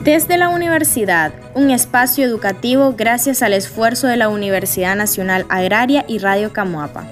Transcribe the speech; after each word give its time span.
Desde 0.00 0.38
la 0.38 0.48
universidad, 0.48 1.32
un 1.54 1.70
espacio 1.70 2.24
educativo 2.24 2.94
gracias 2.96 3.42
al 3.42 3.52
esfuerzo 3.52 4.06
de 4.06 4.16
la 4.16 4.28
Universidad 4.28 4.96
Nacional 4.96 5.46
Agraria 5.48 6.04
y 6.08 6.18
Radio 6.18 6.52
Camuapa. 6.52 7.04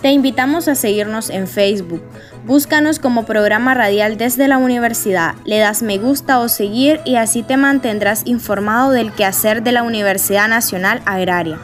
Te 0.00 0.10
invitamos 0.12 0.68
a 0.68 0.74
seguirnos 0.74 1.30
en 1.30 1.48
Facebook. 1.48 2.02
Búscanos 2.44 2.98
como 2.98 3.24
programa 3.24 3.74
radial 3.74 4.16
desde 4.16 4.46
la 4.46 4.58
universidad, 4.58 5.34
le 5.44 5.58
das 5.58 5.82
me 5.82 5.98
gusta 5.98 6.38
o 6.38 6.48
seguir 6.48 7.00
y 7.04 7.16
así 7.16 7.42
te 7.42 7.56
mantendrás 7.56 8.22
informado 8.26 8.92
del 8.92 9.12
quehacer 9.12 9.62
de 9.62 9.72
la 9.72 9.82
Universidad 9.82 10.48
Nacional 10.48 11.02
Agraria. 11.06 11.58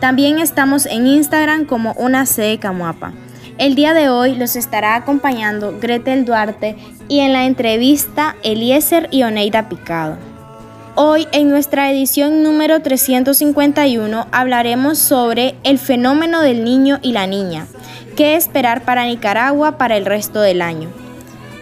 También 0.00 0.40
estamos 0.40 0.86
en 0.86 1.06
Instagram 1.06 1.64
como 1.64 1.92
una 1.92 2.26
sede 2.26 2.58
Camuapa. 2.58 3.12
El 3.56 3.76
día 3.76 3.94
de 3.94 4.08
hoy 4.08 4.34
los 4.34 4.56
estará 4.56 4.96
acompañando 4.96 5.78
Gretel 5.80 6.24
Duarte 6.24 6.76
y 7.08 7.20
en 7.20 7.32
la 7.32 7.44
entrevista 7.44 8.36
Eliezer 8.42 9.08
y 9.10 9.22
Oneida 9.22 9.68
Picado. 9.68 10.16
Hoy 10.96 11.26
en 11.32 11.48
nuestra 11.48 11.90
edición 11.90 12.42
número 12.42 12.80
351 12.80 14.26
hablaremos 14.30 14.98
sobre 14.98 15.56
el 15.64 15.78
fenómeno 15.78 16.40
del 16.40 16.62
niño 16.62 16.98
y 17.02 17.12
la 17.12 17.26
niña, 17.26 17.66
qué 18.16 18.36
esperar 18.36 18.84
para 18.84 19.04
Nicaragua 19.04 19.76
para 19.76 19.96
el 19.96 20.06
resto 20.06 20.40
del 20.40 20.62
año. 20.62 20.88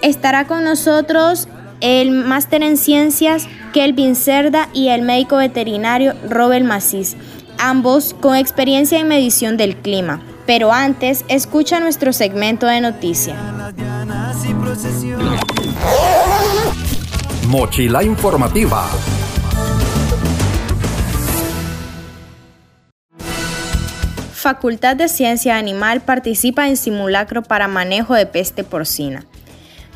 Estará 0.02 0.47
con 0.47 0.64
nosotros 0.64 1.48
el 1.80 2.11
máster 2.11 2.62
en 2.62 2.77
ciencias 2.77 3.48
Kelvin 3.72 4.17
Cerda 4.17 4.69
y 4.74 4.89
el 4.89 5.02
médico 5.02 5.36
veterinario 5.36 6.14
Robert 6.28 6.64
Macís, 6.64 7.17
ambos 7.58 8.14
con 8.20 8.36
experiencia 8.36 8.98
en 8.98 9.08
medición 9.08 9.56
del 9.56 9.77
clima. 9.77 10.20
Pero 10.47 10.73
antes, 10.73 11.25
escucha 11.29 11.81
nuestro 11.81 12.12
segmento 12.12 12.67
de 12.67 12.81
noticias. 12.81 13.39
Mochila 17.48 18.03
informativa. 18.03 18.89
Facultad 24.33 24.97
de 24.97 25.09
Ciencia 25.09 25.57
Animal 25.57 26.01
participa 26.01 26.67
en 26.67 26.77
simulacro 26.77 27.43
para 27.43 27.69
manejo 27.69 28.15
de 28.15 28.27
peste 28.27 28.65
porcina. 28.65 29.25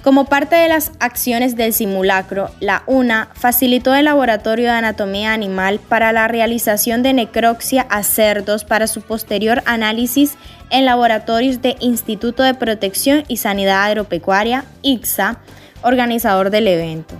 Como 0.07 0.27
parte 0.27 0.55
de 0.55 0.69
las 0.69 0.93
acciones 1.01 1.57
del 1.57 1.73
simulacro, 1.73 2.49
la 2.61 2.85
UNA 2.87 3.29
facilitó 3.35 3.93
el 3.93 4.05
Laboratorio 4.05 4.67
de 4.67 4.77
Anatomía 4.77 5.33
Animal 5.33 5.81
para 5.81 6.13
la 6.13 6.29
realización 6.29 7.03
de 7.03 7.13
necropsia 7.13 7.83
a 7.91 8.05
cerdos 8.05 8.63
para 8.63 8.87
su 8.87 9.03
posterior 9.03 9.65
análisis 9.67 10.37
en 10.71 10.85
laboratorios 10.85 11.61
de 11.61 11.75
Instituto 11.81 12.45
de 12.45 12.55
Protección 12.55 13.25
y 13.27 13.39
Sanidad 13.39 13.83
Agropecuaria, 13.83 14.65
ICSA, 14.83 15.41
organizador 15.83 16.51
del 16.51 16.69
evento. 16.69 17.17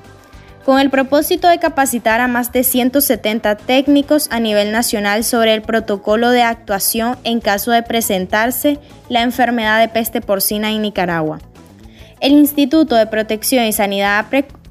Con 0.65 0.79
el 0.79 0.89
propósito 0.89 1.49
de 1.49 1.59
capacitar 1.59 2.21
a 2.21 2.29
más 2.29 2.53
de 2.53 2.63
170 2.63 3.57
técnicos 3.57 4.29
a 4.31 4.39
nivel 4.39 4.71
nacional 4.71 5.25
sobre 5.25 5.55
el 5.55 5.63
protocolo 5.63 6.31
de 6.31 6.43
actuación 6.43 7.19
en 7.25 7.41
caso 7.41 7.73
de 7.73 7.83
presentarse 7.83 8.79
la 9.09 9.23
enfermedad 9.23 9.81
de 9.81 9.89
peste 9.89 10.21
porcina 10.21 10.71
en 10.71 10.83
Nicaragua. 10.83 11.41
El 12.19 12.33
Instituto 12.33 12.97
de 12.97 13.07
Protección 13.07 13.65
y 13.65 13.73
Sanidad 13.73 14.25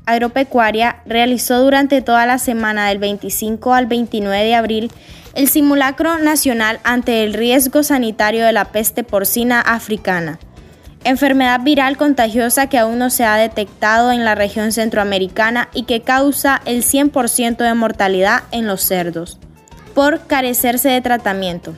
Agropecuaria 0.08 0.98
realizó 1.06 1.62
durante 1.62 2.02
toda 2.02 2.26
la 2.26 2.40
semana 2.40 2.88
del 2.90 2.98
25 2.98 3.74
al 3.74 3.86
29 3.86 4.44
de 4.44 4.56
abril 4.56 4.92
el 5.36 5.48
simulacro 5.48 6.18
nacional 6.18 6.80
ante 6.84 7.24
el 7.24 7.34
riesgo 7.34 7.84
sanitario 7.84 8.46
de 8.46 8.52
la 8.52 8.66
peste 8.66 9.04
porcina 9.04 9.62
africana, 9.62 10.40
enfermedad 11.04 11.60
viral 11.62 11.98
contagiosa 11.98 12.68
que 12.68 12.80
aún 12.80 12.98
no 12.98 13.10
se 13.10 13.26
ha 13.26 13.36
detectado 13.36 14.12
en 14.12 14.26
la 14.26 14.34
región 14.34 14.72
centroamericana 14.72 15.70
y 15.74 15.84
que 15.84 16.02
causa 16.02 16.62
el 16.66 16.84
100% 16.84 17.58
de 17.58 17.74
mortalidad 17.74 18.44
en 18.52 18.66
los 18.66 18.82
cerdos, 18.82 19.40
por 19.94 20.26
carecerse 20.26 20.90
de 20.90 21.02
tratamiento 21.02 21.76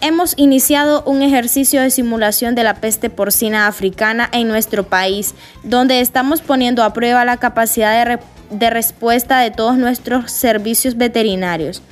hemos 0.00 0.34
iniciado 0.36 1.02
un 1.04 1.22
ejercicio 1.22 1.80
de 1.80 1.90
simulación 1.90 2.54
de 2.54 2.64
la 2.64 2.74
peste 2.74 3.10
porcina 3.10 3.66
africana 3.66 4.28
en 4.32 4.48
nuestro 4.48 4.84
país, 4.84 5.34
donde 5.62 6.00
estamos 6.00 6.40
poniendo 6.40 6.82
a 6.82 6.92
prueba 6.92 7.24
la 7.24 7.38
capacidad 7.38 8.20
de, 8.50 8.70
respuesta 8.70 9.40
de 9.40 9.50
todos 9.50 9.76
nuestros 9.76 10.30
servicios 10.30 10.96
veterinarios. 10.96 11.82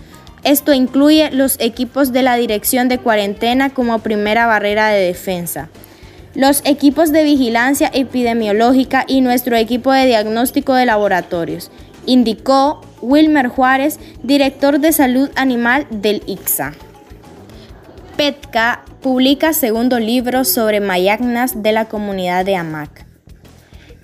Esto 0.45 0.73
incluye 0.73 1.31
los 1.33 1.57
equipos 1.59 2.13
de 2.13 2.23
la 2.23 2.37
Dirección 2.37 2.89
de 2.89 2.99
Cuarentena 2.99 3.71
como 3.71 3.99
primera 3.99 4.47
barrera 4.47 4.89
de 4.89 5.01
defensa, 5.01 5.69
los 6.35 6.61
equipos 6.65 7.13
de 7.13 7.25
vigilancia 7.25 7.91
epidemiológica 7.93 9.05
y 9.09 9.23
nuestro 9.23 9.57
equipo 9.57 9.93
de 9.93 10.07
diagnóstico 10.07 10.75
de 10.75 10.87
laboratorios, 10.87 11.71
indicó 12.05 12.83
Wilmer 13.01 13.49
Juárez, 13.49 13.99
director 14.23 14.79
de 14.79 14.93
salud 14.93 15.31
animal 15.35 15.87
del 15.91 16.23
ICSA. 16.27 16.75
PETCA 18.17 18.83
publica 19.03 19.53
segundo 19.53 19.99
libro 19.99 20.45
sobre 20.45 20.81
mayagnas 20.81 21.63
de 21.63 21.73
la 21.73 21.85
comunidad 21.85 22.47
de 22.47 22.57
Amac. 22.57 23.05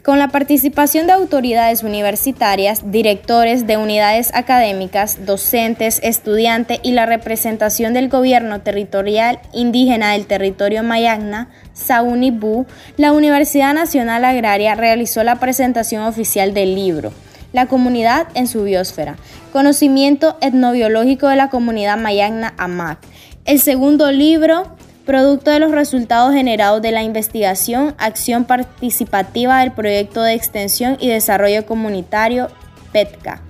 Con 0.05 0.19
la 0.19 0.29
participación 0.29 1.07
de 1.07 1.15
autoridades 1.15 1.83
universitarias, 1.83 2.91
directores 2.91 3.67
de 3.67 3.79
unidades 3.79 4.31
académicas, 4.35 5.25
docentes, 5.25 5.99
estudiantes 6.03 6.79
y 6.83 6.93
la 6.93 7.07
representación 7.07 7.95
del 7.95 8.11
gobierno 8.11 8.61
territorial 8.61 9.39
indígena 9.55 10.13
del 10.13 10.27
territorio 10.27 10.83
Mayagna, 10.83 11.49
Saunibu, 11.73 12.67
la 12.99 13.13
Universidad 13.13 13.73
Nacional 13.73 14.27
Agraria 14.27 14.75
realizó 14.75 15.25
la 15.25 15.37
presentación 15.37 16.03
oficial 16.03 16.53
del 16.53 16.75
libro, 16.75 17.15
La 17.55 17.65
comunidad 17.65 18.27
en 18.35 18.47
su 18.47 18.65
biosfera, 18.65 19.17
conocimiento 19.55 20.37
etnobiológico 20.43 21.29
de 21.29 21.37
la 21.37 21.49
comunidad 21.49 21.97
Mayagna 21.97 22.53
Amac, 22.59 22.99
el 23.45 23.59
segundo 23.59 24.13
libro, 24.13 24.77
producto 25.05 25.51
de 25.51 25.59
los 25.59 25.73
resultados 25.73 26.33
generados 26.33 26.81
de 26.81 26.93
la 26.93 27.03
investigación, 27.03 27.95
acción 27.99 28.45
participativa 28.45 29.61
del 29.61 29.73
proyecto 29.73 30.23
de 30.23 30.35
extensión 30.35 30.97
y 31.01 31.09
desarrollo 31.09 31.67
comunitario 31.67 32.49
PETCA. 32.93 33.43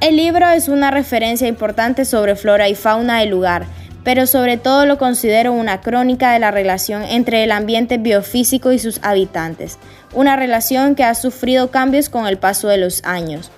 El 0.00 0.16
libro 0.16 0.48
es 0.48 0.68
una 0.68 0.90
referencia 0.90 1.46
importante 1.46 2.04
sobre 2.04 2.36
flora 2.36 2.68
y 2.68 2.74
fauna 2.74 3.20
del 3.20 3.30
lugar, 3.30 3.66
pero 4.02 4.26
sobre 4.26 4.56
todo 4.56 4.86
lo 4.86 4.98
considero 4.98 5.52
una 5.52 5.80
crónica 5.80 6.32
de 6.32 6.38
la 6.38 6.50
relación 6.50 7.02
entre 7.02 7.44
el 7.44 7.52
ambiente 7.52 7.98
biofísico 7.98 8.72
y 8.72 8.78
sus 8.78 9.00
habitantes, 9.02 9.78
una 10.14 10.36
relación 10.36 10.94
que 10.94 11.04
ha 11.04 11.14
sufrido 11.14 11.70
cambios 11.70 12.08
con 12.08 12.26
el 12.26 12.38
paso 12.38 12.68
de 12.68 12.78
los 12.78 13.02
años. 13.04 13.50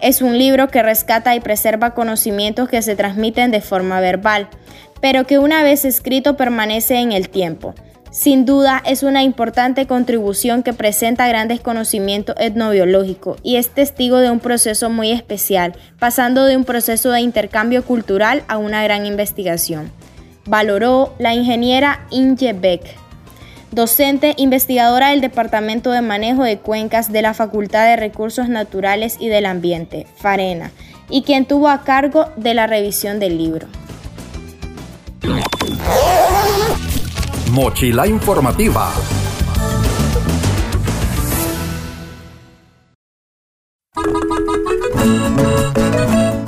Es 0.00 0.22
un 0.22 0.38
libro 0.38 0.68
que 0.68 0.82
rescata 0.82 1.34
y 1.34 1.40
preserva 1.40 1.94
conocimientos 1.94 2.68
que 2.68 2.82
se 2.82 2.96
transmiten 2.96 3.50
de 3.50 3.60
forma 3.60 4.00
verbal, 4.00 4.48
pero 5.00 5.26
que 5.26 5.38
una 5.38 5.62
vez 5.62 5.84
escrito 5.84 6.36
permanece 6.36 6.96
en 6.96 7.12
el 7.12 7.28
tiempo. 7.28 7.74
Sin 8.10 8.46
duda 8.46 8.82
es 8.86 9.02
una 9.02 9.22
importante 9.22 9.86
contribución 9.86 10.62
que 10.62 10.72
presenta 10.72 11.28
grandes 11.28 11.60
conocimientos 11.60 12.34
etnobiológicos 12.38 13.38
y 13.42 13.56
es 13.56 13.68
testigo 13.68 14.18
de 14.18 14.30
un 14.30 14.40
proceso 14.40 14.88
muy 14.88 15.12
especial, 15.12 15.74
pasando 15.98 16.44
de 16.44 16.56
un 16.56 16.64
proceso 16.64 17.10
de 17.10 17.20
intercambio 17.20 17.84
cultural 17.84 18.42
a 18.48 18.58
una 18.58 18.82
gran 18.82 19.04
investigación. 19.04 19.92
Valoró 20.46 21.14
la 21.18 21.34
ingeniera 21.34 22.06
Inge 22.10 22.52
Beck, 22.52 22.96
docente 23.70 24.34
investigadora 24.36 25.10
del 25.10 25.20
Departamento 25.20 25.90
de 25.90 26.02
Manejo 26.02 26.44
de 26.44 26.58
Cuencas 26.58 27.12
de 27.12 27.22
la 27.22 27.34
Facultad 27.34 27.86
de 27.86 27.96
Recursos 27.96 28.48
Naturales 28.48 29.16
y 29.20 29.28
del 29.28 29.46
Ambiente, 29.46 30.06
FARENA, 30.16 30.72
y 31.10 31.22
quien 31.22 31.44
tuvo 31.44 31.68
a 31.68 31.82
cargo 31.82 32.30
de 32.36 32.54
la 32.54 32.66
revisión 32.66 33.18
del 33.18 33.38
libro. 33.38 33.66
Mochila 37.50 38.06
informativa. 38.06 38.92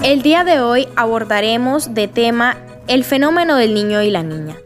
El 0.02 0.22
día 0.22 0.44
de 0.44 0.60
hoy 0.60 0.88
abordaremos 0.96 1.94
de 1.94 2.08
tema 2.08 2.56
el 2.86 3.04
fenómeno 3.04 3.56
del 3.56 3.74
niño 3.74 4.02
y 4.02 4.10
la 4.10 4.22
niña. 4.22 4.56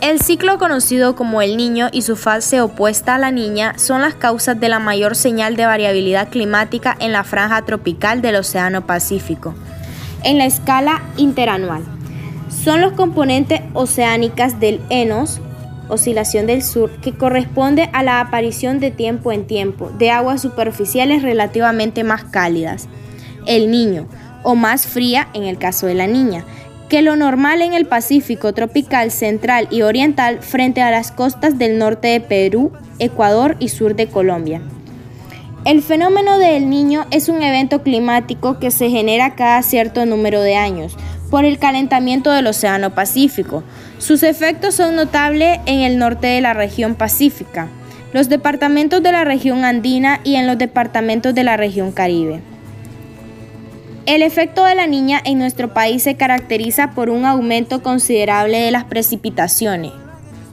El 0.00 0.18
ciclo 0.18 0.58
conocido 0.58 1.14
como 1.14 1.42
el 1.42 1.58
niño 1.58 1.88
y 1.92 2.00
su 2.00 2.16
fase 2.16 2.62
opuesta 2.62 3.16
a 3.16 3.18
la 3.18 3.30
niña 3.30 3.74
son 3.76 4.00
las 4.00 4.14
causas 4.14 4.58
de 4.58 4.70
la 4.70 4.78
mayor 4.78 5.14
señal 5.14 5.56
de 5.56 5.66
variabilidad 5.66 6.30
climática 6.30 6.96
en 7.00 7.12
la 7.12 7.22
franja 7.22 7.66
tropical 7.66 8.22
del 8.22 8.36
Océano 8.36 8.86
Pacífico. 8.86 9.54
En 10.24 10.38
la 10.38 10.46
escala 10.46 11.02
interanual, 11.18 11.82
son 12.64 12.80
los 12.80 12.92
componentes 12.92 13.60
oceánicas 13.74 14.58
del 14.58 14.80
ENOS, 14.88 15.42
oscilación 15.90 16.46
del 16.46 16.62
sur, 16.62 16.90
que 17.02 17.12
corresponde 17.12 17.90
a 17.92 18.02
la 18.02 18.20
aparición 18.20 18.80
de 18.80 18.90
tiempo 18.90 19.32
en 19.32 19.46
tiempo 19.46 19.90
de 19.98 20.10
aguas 20.10 20.40
superficiales 20.40 21.22
relativamente 21.22 22.04
más 22.04 22.24
cálidas. 22.24 22.88
El 23.44 23.70
niño, 23.70 24.08
o 24.44 24.54
más 24.54 24.86
fría 24.86 25.28
en 25.34 25.42
el 25.44 25.58
caso 25.58 25.86
de 25.86 25.94
la 25.94 26.06
niña, 26.06 26.46
que 26.90 27.02
lo 27.02 27.14
normal 27.14 27.62
en 27.62 27.72
el 27.72 27.86
Pacífico 27.86 28.52
tropical 28.52 29.12
central 29.12 29.68
y 29.70 29.82
oriental 29.82 30.40
frente 30.40 30.82
a 30.82 30.90
las 30.90 31.12
costas 31.12 31.56
del 31.56 31.78
norte 31.78 32.08
de 32.08 32.20
Perú, 32.20 32.72
Ecuador 32.98 33.56
y 33.60 33.68
sur 33.68 33.94
de 33.94 34.08
Colombia. 34.08 34.60
El 35.64 35.82
fenómeno 35.82 36.38
del 36.38 36.68
niño 36.68 37.06
es 37.12 37.28
un 37.28 37.42
evento 37.42 37.84
climático 37.84 38.58
que 38.58 38.72
se 38.72 38.90
genera 38.90 39.36
cada 39.36 39.62
cierto 39.62 40.04
número 40.04 40.42
de 40.42 40.56
años 40.56 40.96
por 41.30 41.44
el 41.44 41.60
calentamiento 41.60 42.32
del 42.32 42.48
Océano 42.48 42.92
Pacífico. 42.92 43.62
Sus 43.98 44.24
efectos 44.24 44.74
son 44.74 44.96
notables 44.96 45.60
en 45.66 45.82
el 45.82 45.96
norte 45.96 46.26
de 46.26 46.40
la 46.40 46.54
región 46.54 46.96
pacífica, 46.96 47.68
los 48.12 48.28
departamentos 48.28 49.00
de 49.00 49.12
la 49.12 49.22
región 49.22 49.64
andina 49.64 50.20
y 50.24 50.34
en 50.34 50.48
los 50.48 50.58
departamentos 50.58 51.36
de 51.36 51.44
la 51.44 51.56
región 51.56 51.92
caribe. 51.92 52.42
El 54.06 54.22
efecto 54.22 54.64
de 54.64 54.74
la 54.74 54.86
niña 54.86 55.20
en 55.24 55.38
nuestro 55.38 55.74
país 55.74 56.02
se 56.02 56.16
caracteriza 56.16 56.92
por 56.92 57.10
un 57.10 57.24
aumento 57.24 57.82
considerable 57.82 58.58
de 58.58 58.70
las 58.70 58.84
precipitaciones 58.84 59.92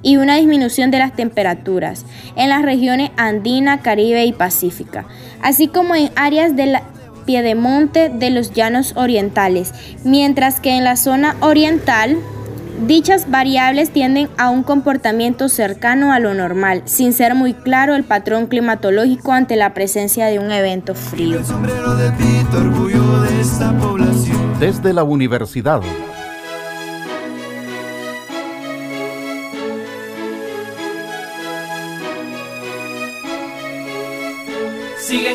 y 0.01 0.17
una 0.17 0.35
disminución 0.35 0.91
de 0.91 0.99
las 0.99 1.15
temperaturas 1.15 2.05
en 2.35 2.49
las 2.49 2.61
regiones 2.61 3.11
andina, 3.17 3.81
caribe 3.81 4.25
y 4.25 4.33
pacífica, 4.33 5.05
así 5.41 5.67
como 5.67 5.95
en 5.95 6.11
áreas 6.15 6.55
del 6.55 6.77
piedemonte 7.25 8.09
de 8.09 8.29
los 8.29 8.53
llanos 8.53 8.93
orientales, 8.95 9.73
mientras 10.03 10.59
que 10.59 10.77
en 10.77 10.83
la 10.83 10.95
zona 10.95 11.35
oriental 11.41 12.17
Dichas 12.85 13.31
variables 13.31 13.89
tienden 13.89 14.29
a 14.37 14.51
un 14.51 14.61
comportamiento 14.61 15.49
cercano 15.49 16.13
a 16.13 16.19
lo 16.19 16.35
normal, 16.35 16.83
sin 16.85 17.11
ser 17.11 17.33
muy 17.33 17.55
claro 17.55 17.95
el 17.95 18.03
patrón 18.03 18.45
climatológico 18.45 19.31
ante 19.31 19.55
la 19.55 19.73
presencia 19.73 20.27
de 20.27 20.37
un 20.37 20.51
evento 20.51 20.93
frío. 20.93 21.39
Desde 24.59 24.93
la 24.93 25.03
universidad 25.03 25.81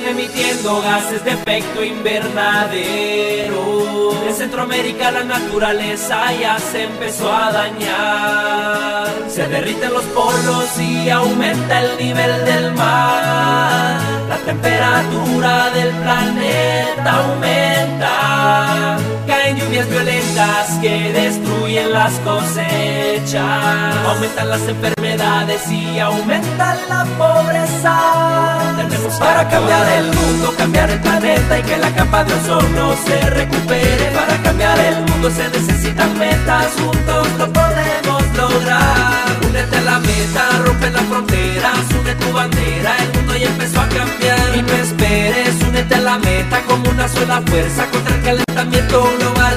emitiendo 0.06 0.80
gases 0.82 1.24
de 1.24 1.32
efecto 1.32 1.82
invernadero. 1.84 3.62
En 4.26 4.34
Centroamérica 4.34 5.10
la 5.10 5.24
naturaleza 5.24 6.32
ya 6.32 6.58
se 6.58 6.84
empezó 6.84 7.32
a 7.32 7.52
dañar. 7.52 9.08
Se 9.28 9.46
derriten 9.48 9.92
los 9.92 10.04
polos 10.04 10.78
y 10.78 11.10
aumenta 11.10 11.80
el 11.80 11.98
nivel 11.98 12.44
del 12.44 12.72
mar. 12.74 13.98
La 14.28 14.36
temperatura 14.44 15.70
del 15.70 15.90
planeta 15.90 17.12
aumenta. 17.12 18.98
Caen 19.26 19.56
lluvias 19.56 19.88
violentas 19.88 20.78
que 20.80 21.12
destruyen 21.12 21.92
las 21.92 22.12
cosechas. 22.20 23.96
Aumentan 24.06 24.48
las 24.48 24.62
enfermedades 24.68 25.70
y 25.70 25.98
aumenta 25.98 26.76
la 26.88 27.04
pobreza. 27.18 28.74
Tenemos 28.76 29.14
para 29.14 29.48
cambiar 29.48 29.91
el 29.98 30.06
mundo, 30.06 30.54
cambiar 30.56 30.90
el 30.90 31.00
planeta 31.00 31.58
y 31.58 31.62
que 31.62 31.76
la 31.76 31.94
capa 31.94 32.24
de 32.24 32.34
ozono 32.34 32.94
se 33.06 33.30
recupere. 33.30 34.10
Para 34.14 34.42
cambiar 34.42 34.78
el 34.78 35.00
mundo 35.02 35.30
se 35.30 35.48
necesitan 35.48 36.18
metas, 36.18 36.66
juntos 36.78 37.28
lo 37.38 37.52
podemos 37.52 38.22
lograr. 38.36 39.38
Únete 39.48 39.76
a 39.76 39.80
la 39.82 39.98
meta, 39.98 40.48
rompe 40.64 40.90
las 40.90 41.02
fronteras, 41.02 41.78
une 42.00 42.14
tu 42.14 42.32
bandera, 42.32 42.96
el 42.98 43.12
mundo 43.16 43.36
ya 43.36 43.48
empezó 43.48 43.80
a 43.80 43.88
cambiar. 43.88 44.56
Y 44.56 44.62
no 44.62 44.72
esperes, 44.72 45.54
únete 45.68 45.94
a 45.94 46.00
la 46.00 46.18
meta 46.18 46.60
como 46.62 46.88
una 46.90 47.08
sola 47.08 47.42
fuerza 47.46 47.86
contra 47.90 48.14
el 48.14 48.22
calentamiento 48.22 49.12
global. 49.18 49.56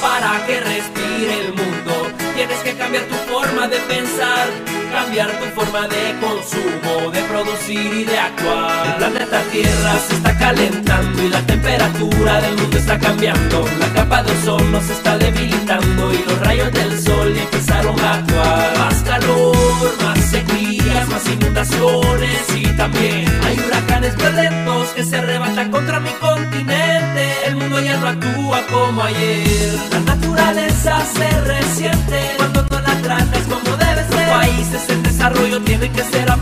Para 0.00 0.46
que 0.46 0.60
respire 0.60 1.40
el 1.40 1.54
mundo, 1.54 2.08
tienes 2.34 2.58
que 2.58 2.74
cambiar 2.74 3.04
tu 3.04 3.16
forma 3.32 3.66
de 3.66 3.78
pensar 3.78 4.75
cambiar 4.96 5.30
tu 5.38 5.44
forma 5.60 5.86
de 5.88 6.04
consumo, 6.24 7.10
de 7.10 7.20
producir 7.24 7.92
y 8.00 8.04
de 8.04 8.18
actuar. 8.18 8.86
El 8.86 8.94
planeta 8.94 9.42
Tierra 9.52 9.92
se 10.08 10.14
está 10.14 10.38
calentando 10.38 11.22
y 11.22 11.28
la 11.28 11.42
temperatura 11.42 12.40
del 12.40 12.56
mundo 12.56 12.78
está 12.78 12.98
cambiando. 12.98 13.64
La 13.78 13.88
capa 13.92 14.22
de 14.22 14.32
ozono 14.32 14.80
se 14.80 14.94
está 14.94 15.18
debilitando 15.18 16.14
y 16.14 16.18
los 16.26 16.38
rayos 16.40 16.72
del 16.72 16.98
sol 16.98 17.28
empezaron 17.36 18.00
a 18.00 18.14
actuar. 18.14 18.78
Más 18.78 18.94
calor, 19.02 19.92
más 20.02 20.18
sequías, 20.18 21.08
más 21.10 21.26
inundaciones 21.28 22.40
y 22.56 22.62
también 22.82 23.26
hay 23.44 23.56
huracanes 23.66 24.16
violentos 24.16 24.88
que 24.96 25.04
se 25.04 25.16
arrebatan 25.16 25.70
contra 25.70 26.00
mi 26.00 26.10
continente. 26.12 27.22
El 27.46 27.56
mundo 27.56 27.80
ya 27.80 27.98
no 27.98 28.08
actúa 28.08 28.62
como 28.72 29.02
ayer. 29.02 29.78
La 29.92 30.00
naturaleza 30.14 31.04
se 31.14 31.28
resiente 31.42 31.95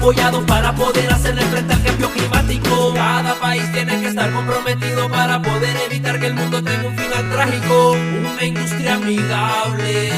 apoyados 0.04 0.44
para 0.44 0.74
poder 0.74 1.10
hacerle 1.10 1.40
frente 1.46 1.72
al 1.72 1.82
cambio 1.82 2.10
climático. 2.10 2.92
Cada 2.94 3.34
país 3.36 3.64
tiene 3.72 3.98
que 4.02 4.08
estar 4.08 4.30
comprometido 4.32 5.08
para 5.08 5.40
poder 5.40 5.74
evitar 5.86 6.20
que 6.20 6.26
el 6.26 6.34
mundo 6.34 6.62
tenga 6.62 6.88
un 6.88 6.94
final 6.94 7.30
trágico. 7.30 7.92
Una 7.92 8.44
industria 8.44 8.94
amigable 8.96 10.10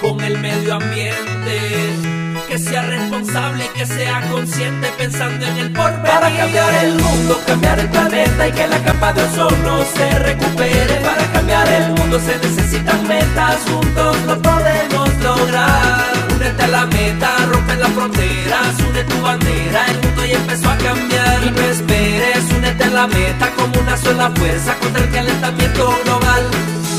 con 0.00 0.22
el 0.22 0.38
medio 0.38 0.74
ambiente 0.74 1.92
que 2.48 2.58
sea 2.58 2.80
responsable 2.80 3.66
y 3.66 3.78
que 3.78 3.84
sea 3.84 4.22
consciente 4.30 4.88
pensando 4.96 5.44
en 5.44 5.56
el 5.58 5.70
porvenir. 5.70 6.02
Para 6.02 6.34
cambiar 6.34 6.74
el 6.82 6.94
mundo, 6.94 7.38
cambiar 7.46 7.78
el 7.78 7.90
planeta 7.90 8.48
y 8.48 8.52
que 8.52 8.66
la 8.68 8.82
capa 8.82 9.12
de 9.12 9.22
ozono 9.22 9.84
se 9.94 10.18
recupere. 10.18 10.94
Para 11.04 11.30
cambiar 11.30 11.68
el 11.68 11.92
mundo 11.92 12.18
se 12.20 12.38
necesitan 12.38 13.06
metas, 13.06 13.58
juntos 13.68 14.16
lo 14.26 14.40
podemos 14.40 15.10
lograr. 15.22 16.29
Únete 16.40 16.62
a 16.62 16.68
la 16.68 16.86
meta, 16.86 17.36
rompe 17.52 17.76
las 17.76 17.90
fronteras, 17.90 18.74
une 18.88 19.04
tu 19.04 19.20
bandera, 19.20 19.86
el 19.88 20.00
mundo 20.00 20.24
ya 20.24 20.36
empezó 20.36 20.70
a 20.70 20.78
cambiar. 20.78 21.44
Y 21.44 21.50
no 21.50 21.60
esperes, 21.60 22.44
únete 22.56 22.84
a 22.84 22.88
la 22.88 23.06
meta 23.08 23.50
como 23.56 23.78
una 23.78 23.94
sola 23.98 24.30
fuerza 24.34 24.74
contra 24.78 25.04
el 25.04 25.10
calentamiento 25.10 25.94
global. 26.02 26.46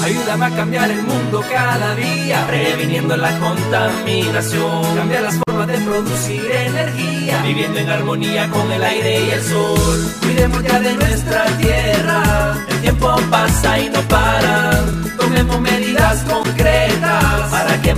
Ayúdame 0.04 0.46
a 0.46 0.50
cambiar 0.52 0.92
el 0.92 1.02
mundo 1.02 1.44
cada 1.52 1.96
día, 1.96 2.46
previniendo 2.46 3.18
la 3.18 3.32
contaminación. 3.40 4.96
Cambiar 4.96 5.24
las 5.24 5.38
formas 5.38 5.68
de 5.68 5.78
producir 5.80 6.52
energía, 6.52 7.42
viviendo 7.42 7.80
en 7.80 7.90
armonía 7.90 8.48
con 8.48 8.72
el 8.72 8.84
aire 8.84 9.26
y 9.26 9.30
el 9.32 9.42
sol. 9.42 10.14
Cuidemos 10.22 10.62
ya 10.62 10.80
de 10.80 10.94
nuestra 10.94 11.46
tierra, 11.58 12.54
el 12.70 12.82
tiempo 12.82 13.16
pasa 13.32 13.80
y 13.80 13.90
no 13.90 14.02
para. 14.02 14.84
Tomemos 15.18 15.60
medidas 15.62 16.24
concretas 16.30 17.31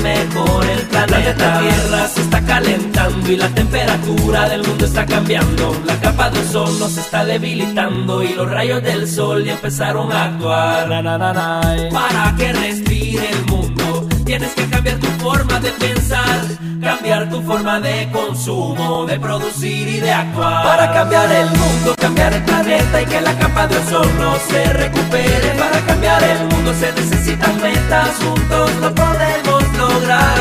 mejore 0.04 0.74
el 0.74 0.82
planeta. 0.82 1.34
La 1.54 1.60
tierra 1.62 2.08
se 2.08 2.22
está 2.22 2.42
calentando 2.46 3.32
y 3.32 3.38
la 3.38 3.50
temperatura 3.50 4.50
del 4.50 4.68
mundo 4.68 4.86
está 4.86 5.06
cambiando. 5.06 5.76
La 5.86 6.00
capa 6.00 6.30
de 6.30 6.40
ozono 6.40 6.88
se 6.90 7.00
está 7.00 7.26
debilitando 7.26 8.22
y 8.22 8.34
los 8.34 8.50
rayos 8.50 8.84
del 8.84 9.08
sol 9.08 9.44
ya 9.44 9.54
empezaron 9.54 10.12
a 10.12 10.26
actuar. 10.26 10.90
Na. 10.90 11.62
Para 11.92 12.36
que 12.38 12.54
respire 12.54 13.30
el 13.30 13.46
mundo, 13.46 13.93
tienes 14.24 14.54
que 14.54 14.68
cambiar 14.70 14.98
tu 15.00 15.08
forma 15.24 15.60
de 15.60 15.72
pensar, 15.72 16.42
cambiar 16.82 17.30
tu 17.30 17.42
forma 17.42 17.80
de 17.80 18.10
consumo, 18.12 19.06
de 19.06 19.20
producir 19.20 19.88
y 19.88 20.00
de 20.00 20.12
actuar. 20.12 20.64
Para 20.64 20.94
cambiar 20.94 21.32
el 21.32 21.50
mundo, 21.50 21.96
cambiar 22.00 22.34
el 22.34 22.44
planeta 22.44 23.02
y 23.02 23.06
que 23.06 23.22
la 23.22 23.38
capa 23.38 23.68
de 23.68 23.78
ozono 23.78 24.36
se 24.50 24.74
recupere. 24.74 25.50
Para 25.58 25.80
cambiar 25.82 26.24
el 26.24 26.46
mundo 26.48 26.74
se 26.74 26.92
necesitan 26.94 27.62
metas, 27.62 28.10
juntos 28.24 28.72
lo 28.82 28.96
podemos 28.96 29.64
lograr. 29.78 30.36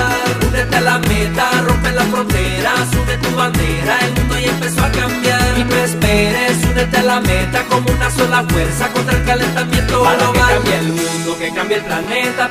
Únete 0.49 0.77
a 0.77 0.81
la 0.81 0.99
meta, 0.99 1.51
rompe 1.67 1.93
las 1.93 2.07
fronteras, 2.07 2.89
une 3.03 3.17
tu 3.19 3.37
bandera, 3.37 3.99
el 4.01 4.13
mundo 4.15 4.39
ya 4.39 4.51
empezó 4.51 4.85
a 4.85 4.91
cambiar. 4.91 5.59
Y 5.59 5.65
no 5.65 5.77
esperes, 5.77 6.65
únete 6.71 6.97
a 6.99 7.03
la 7.03 7.21
meta 7.21 7.65
como 7.69 7.91
una 7.91 8.11
sola 8.11 8.45
fuerza 8.49 8.89
contra 8.93 9.17
el 9.17 9.25
calentamiento 9.25 10.03
Para 10.03 10.17
global. 10.17 10.35
que 10.35 10.55
cambie 10.55 10.77
el 10.77 10.89
mundo, 10.89 11.39
que 11.39 11.53
cambie 11.53 11.77
el 11.79 11.85
planeta. 11.85 12.51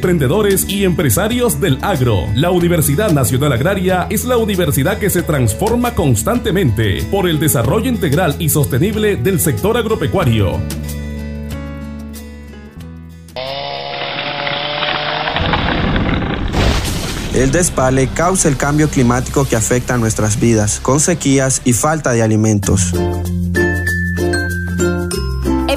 emprendedores 0.01 0.67
y 0.67 0.83
empresarios 0.83 1.61
del 1.61 1.77
agro. 1.83 2.25
La 2.33 2.49
Universidad 2.49 3.11
Nacional 3.11 3.53
Agraria 3.53 4.07
es 4.09 4.25
la 4.25 4.37
universidad 4.37 4.97
que 4.97 5.11
se 5.11 5.21
transforma 5.21 5.93
constantemente 5.93 7.03
por 7.11 7.29
el 7.29 7.39
desarrollo 7.39 7.87
integral 7.87 8.35
y 8.39 8.49
sostenible 8.49 9.15
del 9.15 9.39
sector 9.39 9.77
agropecuario. 9.77 10.59
El 17.35 17.51
despale 17.51 18.07
causa 18.07 18.49
el 18.49 18.57
cambio 18.57 18.89
climático 18.89 19.45
que 19.45 19.55
afecta 19.55 19.93
a 19.93 19.97
nuestras 19.99 20.39
vidas, 20.39 20.79
con 20.79 20.99
sequías 20.99 21.61
y 21.63 21.73
falta 21.73 22.11
de 22.11 22.23
alimentos. 22.23 22.91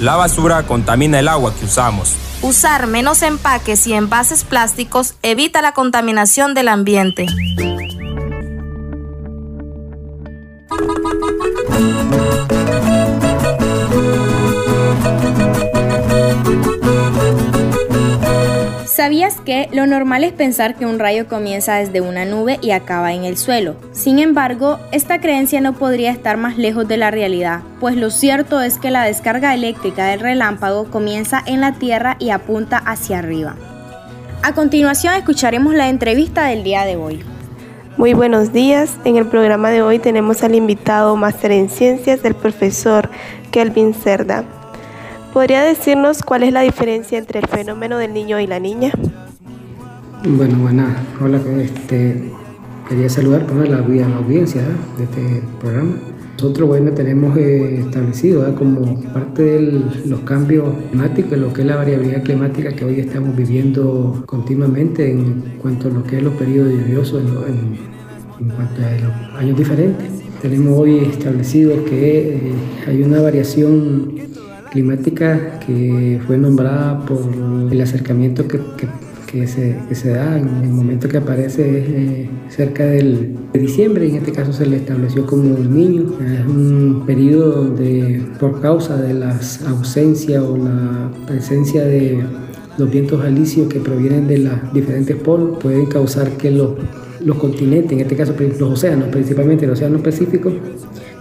La 0.00 0.16
basura 0.16 0.62
contamina 0.62 1.18
el 1.18 1.28
agua 1.28 1.52
que 1.54 1.66
usamos. 1.66 2.14
Usar 2.40 2.86
menos 2.86 3.20
empaques 3.20 3.86
y 3.86 3.92
envases 3.92 4.44
plásticos 4.44 5.14
evita 5.22 5.60
la 5.60 5.74
contaminación 5.74 6.54
del 6.54 6.68
ambiente. 6.68 7.26
¿Sabías 19.00 19.40
que 19.40 19.70
lo 19.72 19.86
normal 19.86 20.24
es 20.24 20.32
pensar 20.34 20.74
que 20.74 20.84
un 20.84 20.98
rayo 20.98 21.26
comienza 21.26 21.76
desde 21.76 22.02
una 22.02 22.26
nube 22.26 22.58
y 22.60 22.72
acaba 22.72 23.14
en 23.14 23.24
el 23.24 23.38
suelo? 23.38 23.76
Sin 23.92 24.18
embargo, 24.18 24.78
esta 24.92 25.22
creencia 25.22 25.62
no 25.62 25.72
podría 25.72 26.10
estar 26.10 26.36
más 26.36 26.58
lejos 26.58 26.86
de 26.86 26.98
la 26.98 27.10
realidad, 27.10 27.62
pues 27.80 27.96
lo 27.96 28.10
cierto 28.10 28.60
es 28.60 28.76
que 28.76 28.90
la 28.90 29.04
descarga 29.04 29.54
eléctrica 29.54 30.04
del 30.04 30.20
relámpago 30.20 30.90
comienza 30.90 31.42
en 31.46 31.62
la 31.62 31.72
Tierra 31.72 32.16
y 32.18 32.28
apunta 32.28 32.76
hacia 32.76 33.20
arriba. 33.20 33.56
A 34.42 34.52
continuación 34.52 35.14
escucharemos 35.14 35.72
la 35.72 35.88
entrevista 35.88 36.44
del 36.44 36.62
día 36.62 36.84
de 36.84 36.96
hoy. 36.96 37.24
Muy 37.96 38.12
buenos 38.12 38.52
días. 38.52 38.98
En 39.06 39.16
el 39.16 39.24
programa 39.24 39.70
de 39.70 39.80
hoy 39.80 39.98
tenemos 39.98 40.42
al 40.42 40.54
invitado 40.54 41.16
máster 41.16 41.52
en 41.52 41.70
ciencias 41.70 42.22
del 42.22 42.34
profesor 42.34 43.08
Kelvin 43.50 43.94
Cerda. 43.94 44.44
¿Podría 45.32 45.62
decirnos 45.62 46.22
cuál 46.22 46.42
es 46.42 46.52
la 46.52 46.62
diferencia 46.62 47.16
entre 47.16 47.38
el 47.38 47.46
fenómeno 47.46 47.98
del 47.98 48.12
niño 48.12 48.40
y 48.40 48.48
la 48.48 48.58
niña? 48.58 48.90
Bueno, 50.24 50.58
bueno, 50.58 50.86
hola, 51.20 51.40
este, 51.62 52.32
quería 52.88 53.08
saludar 53.08 53.46
a 53.48 53.54
la, 53.54 53.78
la 53.78 54.16
audiencia 54.16 54.62
de 54.98 55.04
este 55.04 55.42
programa. 55.60 55.92
Nosotros, 56.34 56.68
bueno, 56.68 56.90
tenemos 56.92 57.36
eh, 57.36 57.80
establecido 57.80 58.52
como 58.56 59.00
parte 59.12 59.42
de 59.42 59.82
los 60.06 60.20
cambios 60.20 60.64
climáticos, 60.88 61.38
lo 61.38 61.52
que 61.52 61.60
es 61.60 61.66
la 61.66 61.76
variabilidad 61.76 62.24
climática 62.24 62.72
que 62.72 62.84
hoy 62.84 62.98
estamos 62.98 63.36
viviendo 63.36 64.24
continuamente 64.26 65.12
en 65.12 65.58
cuanto 65.62 65.88
a 65.88 65.90
lo 65.92 66.02
que 66.02 66.16
es 66.16 66.22
los 66.24 66.34
periodos 66.34 66.72
lluviosos, 66.72 67.22
en, 67.46 68.46
en 68.46 68.54
cuanto 68.54 68.82
a 68.82 68.90
los 68.90 69.38
años 69.38 69.56
diferentes. 69.56 70.06
Tenemos 70.42 70.78
hoy 70.78 70.98
establecido 71.00 71.84
que 71.84 72.36
eh, 72.36 72.52
hay 72.88 73.02
una 73.02 73.20
variación 73.20 74.29
climática 74.70 75.58
que 75.60 76.20
fue 76.26 76.38
nombrada 76.38 77.04
por 77.04 77.20
el 77.70 77.80
acercamiento 77.80 78.46
que, 78.46 78.60
que, 79.26 79.46
se, 79.46 79.76
que 79.88 79.94
se, 79.94 80.10
da 80.10 80.38
en 80.38 80.48
el 80.62 80.70
momento 80.70 81.08
que 81.08 81.18
aparece 81.18 81.64
eh, 81.66 82.30
cerca 82.48 82.86
del, 82.86 83.36
de 83.52 83.58
diciembre, 83.60 84.08
en 84.08 84.16
este 84.16 84.32
caso 84.32 84.52
se 84.52 84.66
le 84.66 84.76
estableció 84.76 85.26
como 85.26 85.56
el 85.56 85.74
niño. 85.74 86.14
Es 86.20 86.46
un 86.46 87.04
periodo 87.06 87.64
donde 87.64 88.22
por 88.38 88.60
causa 88.60 88.96
de 88.96 89.14
la 89.14 89.38
ausencia 89.68 90.42
o 90.42 90.56
la 90.56 91.10
presencia 91.26 91.84
de 91.84 92.24
los 92.78 92.90
vientos 92.90 93.22
alisios 93.22 93.68
que 93.68 93.80
provienen 93.80 94.26
de 94.26 94.38
los 94.38 94.72
diferentes 94.72 95.16
polos 95.16 95.58
pueden 95.58 95.86
causar 95.86 96.30
que 96.38 96.50
los, 96.50 96.70
los 97.24 97.36
continentes, 97.36 97.92
en 97.92 98.00
este 98.00 98.16
caso 98.16 98.34
los 98.38 98.72
océanos, 98.72 99.08
principalmente 99.08 99.66
el 99.66 99.72
Océano 99.72 99.98
Pacífico, 100.02 100.50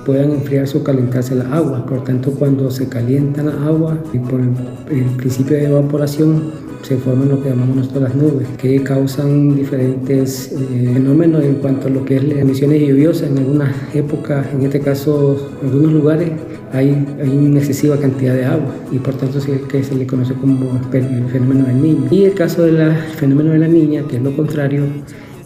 puedan 0.06 0.32
enfriarse 0.32 0.78
o 0.78 0.84
calentarse 0.84 1.36
las 1.36 1.48
aguas. 1.48 1.84
Por 1.84 2.04
tanto, 2.04 2.32
cuando 2.32 2.72
se 2.72 2.88
calientan 2.88 3.48
las 3.48 3.56
aguas 3.56 3.98
y 4.14 4.20
por 4.20 4.40
el, 4.40 5.06
principio 5.18 5.58
de 5.58 5.66
evaporación 5.66 6.70
se 6.82 6.98
forman 6.98 7.30
lo 7.30 7.44
que 7.44 7.50
llamamos 7.50 7.76
nosotros 7.76 8.04
las 8.04 8.16
nubes, 8.16 8.48
que 8.58 8.82
causan 8.84 9.56
diferentes 9.56 10.54
eh, 10.54 10.92
fenómenos 10.94 11.44
en 11.44 11.56
cuanto 11.56 11.88
a 11.88 11.90
lo 11.90 12.06
que 12.06 12.16
es 12.16 12.24
las 12.24 12.40
emisiones 12.40 12.82
lluviosas. 12.82 13.30
En 13.30 13.38
algunas 13.38 13.72
épocas, 13.94 14.48
en 14.54 14.62
este 14.62 14.80
caso, 14.80 15.36
en 15.62 15.68
algunos 15.68 15.92
lugares, 15.92 16.32
hay, 16.72 17.06
hay 17.22 17.30
una 17.30 17.60
excesiva 17.60 17.98
cantidad 17.98 18.34
de 18.34 18.46
agua 18.46 18.74
y 18.92 19.00
por 19.00 19.16
tanto 19.16 19.40
es 19.40 19.46
que 19.46 19.84
se 19.84 19.96
le 19.96 20.06
conoce 20.06 20.34
como 20.36 20.80
el 20.94 21.26
fenómeno 21.26 21.66
del 21.66 21.82
niño. 21.82 22.08
Y 22.12 22.26
el 22.26 22.34
caso 22.34 22.64
del 22.64 22.96
fenómeno 23.18 23.52
de 23.52 23.60
la 23.60 23.68
niña, 23.68 24.04
que 24.08 24.18
es 24.18 24.24
lo 24.24 24.36
contrario, 24.36 24.84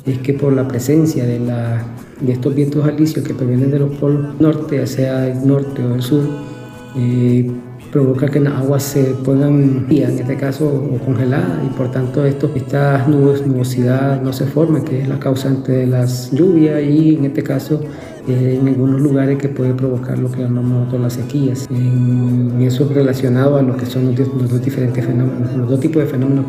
es 0.06 0.20
que 0.20 0.34
por 0.34 0.54
la 0.54 0.68
presencia 0.68 1.26
de 1.26 1.40
la 1.40 1.84
de 2.24 2.34
estos 2.34 2.56
vientos 2.56 2.86
alisios 2.86 3.26
que 3.26 3.34
provienen 3.34 3.70
de 3.70 3.80
los 3.80 3.92
polos 3.98 4.40
norte, 4.40 4.78
ya 4.78 4.88
sea 4.88 5.28
el 5.28 5.46
norte 5.46 5.84
o 5.84 5.96
el 5.96 6.02
sur, 6.02 6.24
eh, 6.96 7.52
provoca 7.92 8.28
que 8.28 8.40
las 8.40 8.54
aguas 8.54 8.82
se 8.82 9.04
pongan 9.24 9.86
en 9.90 10.20
este 10.20 10.36
caso, 10.36 10.66
o 10.68 10.98
congeladas, 11.06 11.60
y 11.64 11.70
por 11.78 11.92
tanto 11.92 12.26
esto, 12.26 12.50
estas 12.56 13.08
nubes, 13.08 13.46
nubosidad 13.46 14.22
no 14.22 14.34
se 14.34 14.46
forma, 14.46 14.84
que 14.84 15.02
es 15.02 15.08
la 15.08 15.20
causante 15.20 15.72
de 15.72 15.88
las 15.88 16.32
lluvias, 16.32 16.82
y 16.82 17.16
en 17.16 17.26
este 17.26 17.44
caso 17.44 17.82
eh, 18.28 18.58
en 18.60 18.68
algunos 18.68 19.02
lugares 19.02 19.38
que 19.38 19.50
puede 19.50 19.74
provocar 19.74 20.18
lo 20.18 20.32
que 20.32 20.42
llamamos 20.42 20.80
nosotros 20.80 21.02
las 21.02 21.14
sequías. 21.14 21.68
En, 21.70 22.62
eso 22.62 22.90
relacionado 22.92 23.58
a 23.58 23.62
lo 23.62 23.76
que 23.76 23.86
son 23.86 24.16
los, 24.16 24.50
dos 24.50 24.64
diferentes 24.64 25.06
fenómenos, 25.06 25.54
los 25.56 25.70
dos 25.70 25.80
tipos 25.80 26.02
de 26.02 26.08
fenómenos 26.08 26.46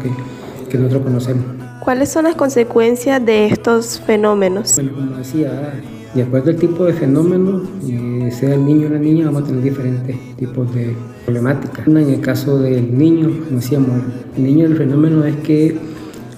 que 0.71 0.79
nosotros 0.79 1.03
conocemos. 1.03 1.64
¿Cuáles 1.85 2.09
son 2.09 2.25
las 2.25 2.35
consecuencias 2.35 3.25
de 3.27 3.45
estos 3.45 4.01
fenómenos? 4.01 4.77
Bueno, 4.77 4.93
como 4.95 5.17
decía, 5.19 5.75
de 6.15 6.23
acuerdo 6.23 6.51
al 6.51 6.57
tipo 6.57 6.87
de 6.87 6.95
fenómeno, 6.95 7.61
eh, 7.87 8.31
sea 8.33 8.55
el 8.55 8.65
niño 8.65 8.87
o 8.87 8.91
la 8.91 8.99
niña, 8.99 9.27
vamos 9.27 9.43
a 9.43 9.47
tener 9.49 9.63
diferentes 9.63 10.17
tipos 10.37 10.75
de 10.75 10.97
problemáticas. 11.27 11.87
En 11.87 11.99
el 11.99 12.21
caso 12.23 12.59
del 12.59 12.97
niño, 12.97 13.29
como 13.45 13.61
decíamos, 13.61 13.91
el 14.35 14.45
niño 14.45 14.65
el 14.65 14.79
fenómeno 14.79 15.27
es 15.27 15.37
que 15.37 15.77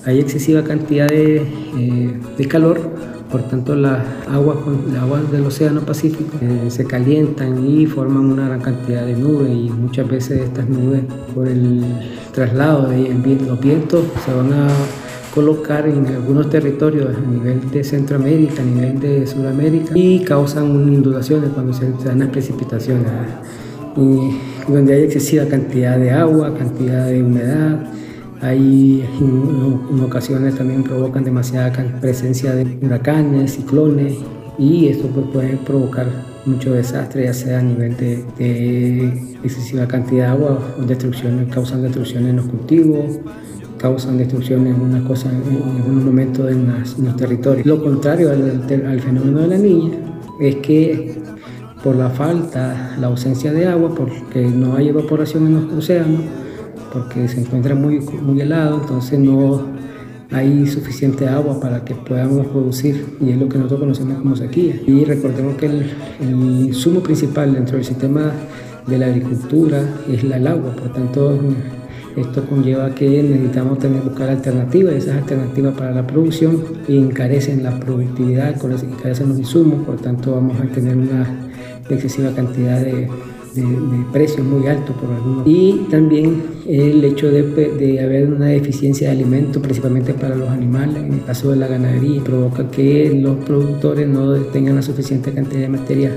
hay 0.05 0.19
excesiva 0.19 0.65
cantidad 0.65 1.07
de, 1.07 1.47
eh, 1.79 2.49
calor, 2.49 2.81
por 3.31 3.43
tanto 3.45 3.77
las 3.77 4.05
aguas, 4.29 4.57
las 4.93 5.03
aguas 5.03 5.31
del 5.31 5.47
Océano 5.47 5.83
Pacífico 5.83 6.39
eh, 6.41 6.71
se 6.71 6.85
calientan 6.87 7.65
y 7.65 7.87
forman 7.87 8.25
una 8.27 8.49
gran 8.49 8.61
cantidad 8.61 9.07
de 9.07 9.15
nubes 9.15 9.53
y 9.53 9.71
muchas 9.71 10.09
veces 10.09 10.43
estas 10.43 10.69
nubes 10.69 11.03
por 11.33 11.47
el 11.47 11.85
traslado 12.33 12.89
de 12.89 13.39
los 13.47 13.61
vientos 13.61 14.07
se 14.25 14.35
van 14.35 14.53
a 14.53 14.69
colocar 15.37 15.87
en 15.87 16.07
algunos 16.07 16.49
territorios 16.49 17.15
a 17.15 17.31
nivel 17.31 17.71
de 17.71 17.85
Centroamérica, 17.85 18.63
a 18.63 18.65
nivel 18.65 18.99
de 18.99 19.27
Sudamérica 19.27 19.93
y 19.95 20.21
causan 20.21 20.65
inundaciones 20.91 21.51
cuando 21.51 21.75
se, 21.75 21.91
dan 22.07 22.21
las 22.21 22.31
precipitaciones, 22.31 23.05
y 23.99 24.73
donde 24.73 24.95
hay 24.95 25.03
excesiva 25.03 25.45
cantidad 25.45 25.99
de 25.99 26.11
agua, 26.11 26.55
cantidad 26.57 27.09
de 27.09 27.23
humedad. 27.23 27.79
Hay 28.41 29.07
en, 29.21 30.01
ocasiones 30.01 30.55
también 30.55 30.83
provocan 30.83 31.23
demasiada 31.23 31.71
presencia 32.01 32.55
de 32.55 32.79
huracanes, 32.81 33.57
ciclones 33.57 34.15
y 34.59 34.89
esto 34.89 35.07
pues, 35.09 35.27
puede 35.35 35.57
provocar 35.59 36.07
mucho 36.47 36.73
desastre, 36.73 37.25
ya 37.25 37.35
sea 37.35 37.59
a 37.59 37.63
nivel 37.63 37.95
de, 37.99 38.25
excesiva 39.45 39.87
cantidad 39.87 40.29
de 40.29 40.31
agua, 40.31 40.77
destrucciones, 40.87 41.53
causan 41.53 41.83
destrucciones 41.83 42.31
en 42.31 42.37
los 42.37 42.47
cultivos, 42.47 43.19
causan 43.79 44.19
destrucción 44.19 44.67
en 44.67 44.81
una 44.81 45.03
cosa, 45.05 45.31
en 45.31 45.77
algún 45.77 46.05
momento 46.05 46.49
en, 46.49 46.67
los 47.03 47.17
territorios. 47.17 47.67
Lo 47.67 47.83
contrario 47.83 48.31
al, 48.31 49.01
fenómeno 49.01 49.41
de 49.41 49.49
la 49.49 49.59
niña 49.59 49.95
es 50.41 50.57
que 50.57 51.19
por 51.83 51.97
la 51.97 52.11
falta, 52.11 52.97
la 52.99 53.07
ausencia 53.09 53.53
de 53.53 53.67
agua, 53.67 53.95
porque 53.95 54.47
no 54.47 54.75
hay 54.75 54.89
evaporación 54.89 55.47
en 55.47 55.55
los 55.55 55.73
océanos, 55.73 56.23
porque 56.93 57.29
se 57.29 57.41
encuentra 57.41 57.75
muy, 57.75 58.01
muy 58.01 58.41
helado, 58.41 58.81
entonces 58.81 59.19
no 59.19 59.77
hay 60.33 60.67
suficiente 60.67 61.29
agua 61.29 61.61
para 61.61 61.85
que 61.85 61.95
podamos 61.95 62.47
producir 62.49 63.17
y 63.21 63.31
es 63.31 63.39
lo 63.39 63.49
que 63.49 63.59
nosotros 63.59 63.81
conocemos 63.81 64.19
como 64.19 64.37
sequía. 64.37 64.75
Y 64.87 65.05
recordemos 65.05 65.57
que 65.57 65.67
el, 65.67 65.93
insumo 66.21 67.01
principal 67.01 67.55
dentro 67.55 67.77
del 67.77 67.85
sistema 67.85 68.33
de 68.87 68.99
la 68.99 69.07
agricultura 69.07 69.83
es 70.11 70.25
el 70.25 70.47
agua, 70.47 70.75
por 70.75 70.93
tanto 70.93 71.39
esto 72.17 72.45
conlleva 72.47 72.95
que 72.95 73.23
necesitamos 73.23 73.79
tener, 73.79 74.03
buscar 74.03 74.31
alternativas, 74.31 74.95
esas 74.95 75.17
alternativas 75.19 75.75
para 75.77 75.93
la 75.93 76.07
producción 76.07 76.63
encarecen 76.89 77.63
la 77.63 77.79
productividad, 77.79 78.57
encarecen 78.57 79.29
los 79.29 79.39
insumos, 79.39 79.85
por 79.85 79.97
tanto 79.97 80.33
vamos 80.33 80.59
a 80.59 80.65
tener 80.65 80.97
una 80.97 81.27
excesiva 81.89 82.31
cantidad 82.31 82.81
de, 82.81 83.09
precios 84.13 84.47
muy 84.47 84.67
altos 84.67 84.95
por 84.97 85.11
algunos. 85.11 85.47
Y 85.47 85.87
también 85.91 86.43
el 86.67 87.03
hecho 87.05 87.31
de, 87.31 87.43
de, 87.43 88.01
haber 88.01 88.31
una 88.31 88.47
deficiencia 88.47 89.09
de 89.09 89.15
alimentos, 89.15 89.63
principalmente 89.63 90.13
para 90.13 90.37
los 90.37 90.51
animales, 90.51 90.97
en 90.97 91.15
el 91.15 91.25
caso 91.25 91.51
de 91.51 91.57
la 91.57 91.67
ganadería, 91.67 92.23
provoca 92.23 92.71
que 92.71 93.19
los 93.19 93.37
productores 93.47 94.07
no 94.07 94.35
tengan 94.53 94.77
la 94.77 94.83
suficiente 94.83 95.33
cantidad 95.33 95.63
de 95.63 95.69
materia 95.69 96.11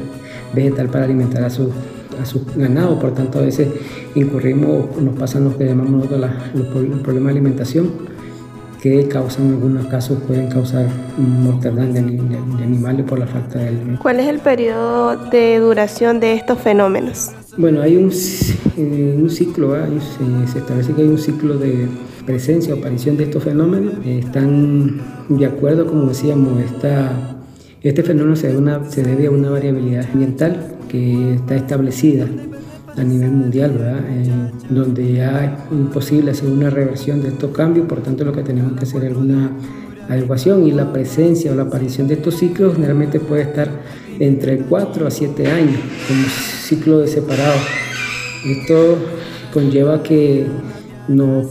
vegetal 0.54 0.90
para 0.90 1.06
alimentar 1.06 1.44
a 1.44 1.50
su, 1.50 1.72
a 2.20 2.26
su 2.26 2.46
ganado. 2.56 3.00
Por 3.00 3.14
tanto, 3.14 3.40
a 3.40 3.44
veces 3.44 3.68
incurrimos, 4.16 4.96
nos 5.02 5.18
pasan 5.18 5.46
los 5.46 5.56
que 5.56 5.66
llamamos 5.66 6.10
los, 6.10 6.22
los 6.54 6.68
problemas 7.02 7.34
de 7.34 7.40
alimentación 7.40 8.10
que 8.82 9.08
causan 9.08 9.48
en 9.48 9.54
algunos 9.54 9.88
casos 9.88 10.20
pueden 10.26 10.48
causar 10.48 10.88
mortandad 11.18 11.88
de, 11.88 12.00
animales 12.00 13.06
por 13.06 13.20
la 13.20 13.28
falta 13.28 13.60
de 13.60 13.68
alimento. 13.68 14.02
¿Cuál 14.02 14.20
es 14.20 14.28
el 14.28 14.40
periodo 14.40 15.18
de 15.30 15.60
duración 15.60 16.20
de 16.20 16.34
estos 16.34 16.60
fenómenos? 16.60 17.32
Bueno, 17.58 17.82
hay 17.82 17.98
un, 17.98 18.12
eh, 18.78 19.18
un 19.22 19.30
ciclo, 19.30 19.76
se, 19.76 20.60
establece 20.60 20.94
que 20.94 21.02
hay 21.02 21.08
un 21.08 21.18
ciclo 21.18 21.58
de 21.58 21.88
presencia 22.26 22.74
o 22.74 22.78
aparición 22.78 23.18
de 23.18 23.26
estos 23.26 23.44
fenómenos. 23.44 23.96
están 24.06 25.02
de 25.28 25.46
acuerdo, 25.46 25.86
como 25.86 26.06
decíamos, 26.06 26.62
esta, 26.62 27.38
este 27.82 28.04
fenómeno 28.04 28.36
se 28.38 28.54
debe, 28.54 28.90
se 28.90 29.04
debe 29.04 29.28
a 29.28 29.32
una 29.32 29.50
variabilidad 29.50 30.06
ambiental 30.12 30.79
que 30.90 31.36
está 31.36 31.56
establecida 31.56 32.28
a 32.98 33.04
nivel 33.04 33.32
mundial, 33.32 33.72
¿verdad? 33.78 34.02
Eh, 34.10 34.52
donde 34.70 35.14
ya 35.14 35.46
es 35.46 35.72
imposible 35.72 36.32
hacer 36.32 36.50
una 36.50 36.70
reversión 36.70 37.22
de 37.22 37.30
estos 37.30 37.52
cambios, 37.52 37.88
por 37.88 38.02
tanto 38.02 38.26
lo 38.26 38.34
que 38.34 38.44
tenemos 38.44 38.74
que 38.74 38.84
hacer 38.84 39.06
es 39.06 39.16
una 39.16 39.52
adecuación 40.10 40.68
y 40.68 40.72
la 40.72 40.92
presencia 40.92 41.52
o 41.52 41.56
la 41.56 41.64
aparición 41.64 42.08
de 42.08 42.16
estos 42.16 42.36
ciclos 42.36 42.74
generalmente 42.76 43.20
puede 43.20 43.44
estar 43.44 43.70
entre 44.20 44.58
4 44.58 45.08
a 45.08 45.12
7 45.12 45.48
años 45.48 45.80
como 46.08 46.24
ciclo 46.68 47.00
de 47.00 47.08
separado. 47.08 47.60
Esto 48.46 48.98
conlleva 49.54 50.04
que 50.04 50.48
nos, 51.08 51.48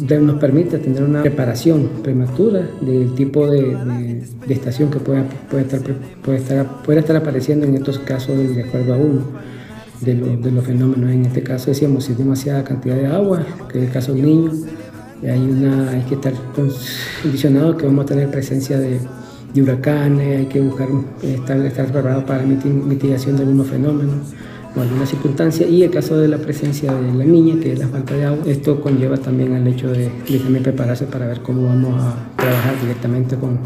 nos 0.00 0.38
permite 0.38 0.78
tener 0.78 1.02
una 1.02 1.22
preparación 1.22 1.88
prematura 2.02 2.68
del 2.80 3.14
tipo 3.14 3.46
de, 3.46 4.22
estación 4.48 4.90
que 4.90 4.98
puede, 4.98 5.24
puede, 5.50 5.62
estar, 5.64 5.80
puede, 6.84 7.00
estar, 7.00 7.16
apareciendo 7.16 7.66
en 7.66 7.76
estos 7.76 7.98
casos 8.00 8.36
de 8.36 8.62
acuerdo 8.62 8.94
a 8.94 8.96
uno 8.96 9.22
de, 10.00 10.50
los 10.50 10.64
fenómenos. 10.64 11.10
En 11.10 11.26
este 11.26 11.42
caso 11.42 11.70
decíamos, 11.70 12.04
si 12.04 12.12
es 12.12 12.18
demasiada 12.18 12.64
cantidad 12.64 12.96
de 12.96 13.06
agua, 13.06 13.44
que 13.70 13.78
es 13.78 13.86
el 13.86 13.92
caso 13.92 14.12
del 14.12 14.24
niño, 14.24 14.52
hay, 15.22 15.40
una, 15.40 15.90
hay 15.90 16.02
que 16.02 16.14
estar 16.14 16.32
condicionado 17.22 17.76
que 17.76 17.86
vamos 17.86 18.04
a 18.04 18.08
tener 18.08 18.30
presencia 18.30 18.78
de, 18.78 19.00
huracanes, 19.60 20.38
hay 20.38 20.46
que 20.46 20.60
buscar 20.60 20.86
estar, 21.20 21.58
estar 21.58 21.86
preparados 21.86 22.22
para 22.24 22.44
mitigación 22.44 23.36
de 23.36 23.42
algunos 23.42 23.66
fenómenos 23.66 24.34
o 24.78 24.82
alguna 24.82 25.06
circunstancia 25.06 25.66
y 25.66 25.82
el 25.82 25.90
caso 25.90 26.16
de 26.16 26.28
la 26.28 26.38
presencia 26.38 26.92
de 26.92 27.12
la 27.12 27.24
niña, 27.24 27.60
que 27.60 27.72
es 27.72 27.78
la 27.78 27.88
falta 27.88 28.14
de 28.14 28.24
agua, 28.24 28.44
esto 28.46 28.80
conlleva 28.80 29.16
también 29.16 29.54
al 29.54 29.66
hecho 29.66 29.88
de, 29.88 30.10
de 30.28 30.38
también 30.38 30.62
prepararse 30.62 31.06
para 31.06 31.26
ver 31.26 31.40
cómo 31.40 31.66
vamos 31.66 32.00
a 32.02 32.14
trabajar 32.36 32.80
directamente 32.80 33.36
con 33.36 33.58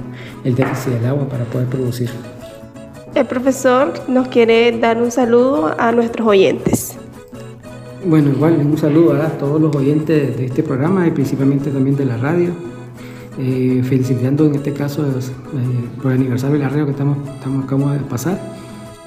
el 0.45 0.55
déficit 0.55 0.95
del 0.95 1.07
agua 1.07 1.29
para 1.29 1.45
poder 1.45 1.69
producir. 1.69 2.11
El 3.15 3.27
profesor 3.27 3.93
nos 4.09 4.29
quiere 4.29 4.79
dar 4.79 5.01
un 5.01 5.11
saludo 5.11 5.75
a 5.79 5.93
nuestros 5.93 6.27
oyentes. 6.27 6.97
Bueno, 8.05 8.31
igual 8.31 8.55
un 8.55 8.79
saludo 8.79 9.13
a 9.23 9.29
todos 9.29 9.61
los 9.61 9.75
oyentes 9.77 10.37
de 10.37 10.47
este 10.47 10.63
programa 10.63 11.07
y 11.07 11.11
principalmente 11.11 11.71
también 11.71 11.97
de 11.97 12.07
la 12.07 12.17
radio. 12.17 12.51
Eh, 13.39 13.83
felicitando 13.85 14.45
en 14.45 14.57
este 14.57 14.75
caso 14.75 15.07
eh, 15.07 16.03
por 16.03 16.13
el 16.13 16.19
aniversario 16.19 16.59
de 16.59 16.65
la 16.65 16.69
radio 16.69 16.85
que 16.85 16.91
estamos, 16.91 17.17
estamos 17.35 17.65
acabamos 17.65 17.95
de 17.95 18.01
pasar 18.01 18.39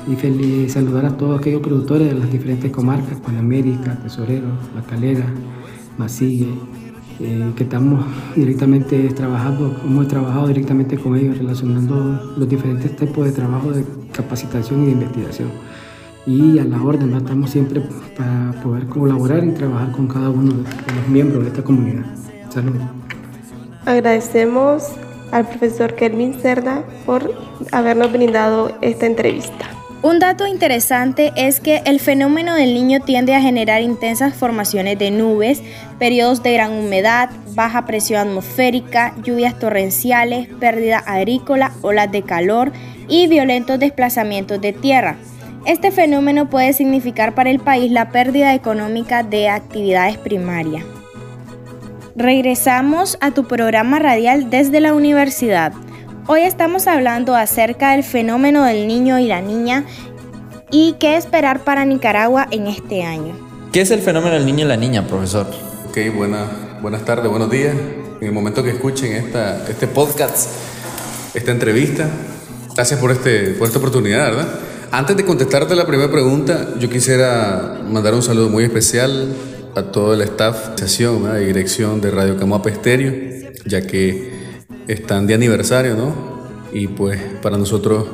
y 0.08 0.16
feliz, 0.16 0.74
saludar 0.74 1.06
a 1.06 1.18
todos 1.18 1.40
aquellos 1.40 1.62
productores 1.62 2.08
de 2.10 2.20
las 2.20 2.32
diferentes 2.32 2.72
comarcas, 2.72 3.20
Panamérica, 3.20 3.98
Tesorero, 4.04 4.48
La 4.76 4.82
Calera, 4.82 5.26
Masigue, 5.98 6.54
eh, 7.20 7.52
que 7.56 7.64
estamos 7.64 8.06
directamente 8.36 9.10
trabajando, 9.10 9.76
hemos 9.84 10.08
trabajado 10.08 10.48
directamente 10.48 10.98
con 10.98 11.16
ellos 11.16 11.38
relacionando 11.38 12.34
los 12.38 12.50
diferentes 12.50 12.96
tipos 12.96 13.26
de 13.26 13.32
trabajo 13.32 13.72
de 13.72 13.86
capacitación 14.12 14.84
y 14.84 14.86
de 14.88 14.92
investigación. 14.92 15.50
Y 16.28 16.60
a 16.60 16.66
la 16.66 16.82
orden, 16.82 17.14
estamos 17.14 17.52
siempre 17.52 17.82
para 18.18 18.52
poder 18.64 18.88
colaborar 18.88 19.44
y 19.44 19.52
trabajar 19.52 19.92
con 19.92 20.08
cada 20.08 20.30
uno 20.30 20.52
de 20.52 20.96
los 20.96 21.08
miembros 21.08 21.44
de 21.44 21.50
esta 21.50 21.64
comunidad. 21.64 22.06
Saludos. 22.50 22.82
Agradecemos 23.86 24.84
al 25.32 25.48
profesor 25.48 25.94
Kelvin 25.94 26.34
Cerda 26.34 26.84
por 27.06 27.32
habernos 27.72 28.12
brindado 28.12 28.72
esta 28.82 29.06
entrevista. 29.06 29.70
Un 30.06 30.20
dato 30.20 30.46
interesante 30.46 31.34
es 31.36 31.60
que 31.60 31.82
el 31.84 32.00
fenómeno 32.00 32.54
del 32.54 32.76
niño 32.76 33.00
tiende 33.00 33.34
a 33.34 33.42
generar 33.42 33.82
intensas 33.82 34.36
formaciones 34.36 35.00
de 35.00 35.10
nubes, 35.10 35.64
periodos 35.98 36.44
de 36.44 36.54
gran 36.54 36.74
humedad, 36.74 37.32
baja 37.56 37.88
presión 37.88 38.28
atmosférica, 38.28 39.16
lluvias 39.24 39.58
torrenciales, 39.58 40.48
pérdida 40.60 41.00
agrícola, 41.00 41.72
olas 41.82 42.12
de 42.12 42.22
calor 42.22 42.72
y 43.08 43.26
violentos 43.26 43.80
desplazamientos 43.80 44.62
de 44.62 44.74
tierra. 44.74 45.16
Este 45.66 45.90
fenómeno 45.90 46.52
puede 46.52 46.74
significar 46.74 47.34
para 47.34 47.50
el 47.50 47.58
país 47.58 47.92
la 47.92 48.12
pérdida 48.12 48.54
económica 48.54 49.24
de 49.24 49.50
actividades 49.50 50.20
primarias. 50.20 50.86
Regresamos 52.16 53.18
a 53.22 53.32
tu 53.32 53.48
programa 53.48 53.98
radial 53.98 54.52
desde 54.52 54.82
la 54.82 54.94
universidad. 54.94 55.74
Hoy 56.28 56.42
estamos 56.42 56.88
hablando 56.88 57.36
acerca 57.36 57.92
del 57.92 58.04
fenómeno 58.04 58.64
del 58.64 58.88
niño 58.88 59.20
y 59.20 59.28
la 59.28 59.42
niña 59.42 59.86
y 60.72 60.96
qué 61.00 61.18
esperar 61.18 61.64
para 61.64 61.86
Nicaragua 61.86 62.48
en 62.50 62.66
este 62.66 63.04
año. 63.04 63.38
¿Qué 63.72 63.82
es 63.82 63.92
el 63.92 64.00
fenómeno 64.00 64.34
del 64.34 64.44
niño 64.44 64.66
y 64.66 64.68
la 64.68 64.76
niña, 64.76 65.06
profesor? 65.08 65.46
Ok, 65.88 66.16
buena, 66.16 66.80
buenas 66.82 67.06
tardes, 67.06 67.30
buenos 67.30 67.52
días. 67.52 67.76
En 68.20 68.28
el 68.28 68.32
momento 68.32 68.64
que 68.64 68.72
escuchen 68.72 69.14
esta, 69.14 69.70
este 69.70 69.86
podcast, 69.86 70.50
esta 71.36 71.52
entrevista, 71.52 72.10
gracias 72.74 73.00
por, 73.00 73.12
este, 73.12 73.52
por 73.52 73.68
esta 73.68 73.78
oportunidad, 73.78 74.32
¿verdad? 74.32 74.48
Antes 74.92 75.18
de 75.18 75.26
contestarte 75.26 75.76
la 75.76 75.86
primera 75.86 76.12
pregunta, 76.12 76.70
yo 76.80 76.90
quisiera 76.90 77.82
mandar 77.88 78.16
un 78.16 78.24
saludo 78.24 78.50
muy 78.50 78.64
especial 78.64 79.32
a 79.76 79.84
todo 79.84 80.16
el 80.16 80.22
staff 80.22 80.70
y 80.82 81.46
dirección 81.46 82.02
de 82.02 82.10
Radio 82.10 82.36
Camuapa 82.36 82.72
Estéreo, 82.72 83.14
ya 83.68 83.86
que 83.86 84.35
están 84.88 85.28
de 85.28 85.34
aniversario, 85.34 85.96
¿no? 85.96 86.14
Y 86.74 86.88
pues 86.88 87.20
para 87.42 87.58
nosotros 87.58 88.06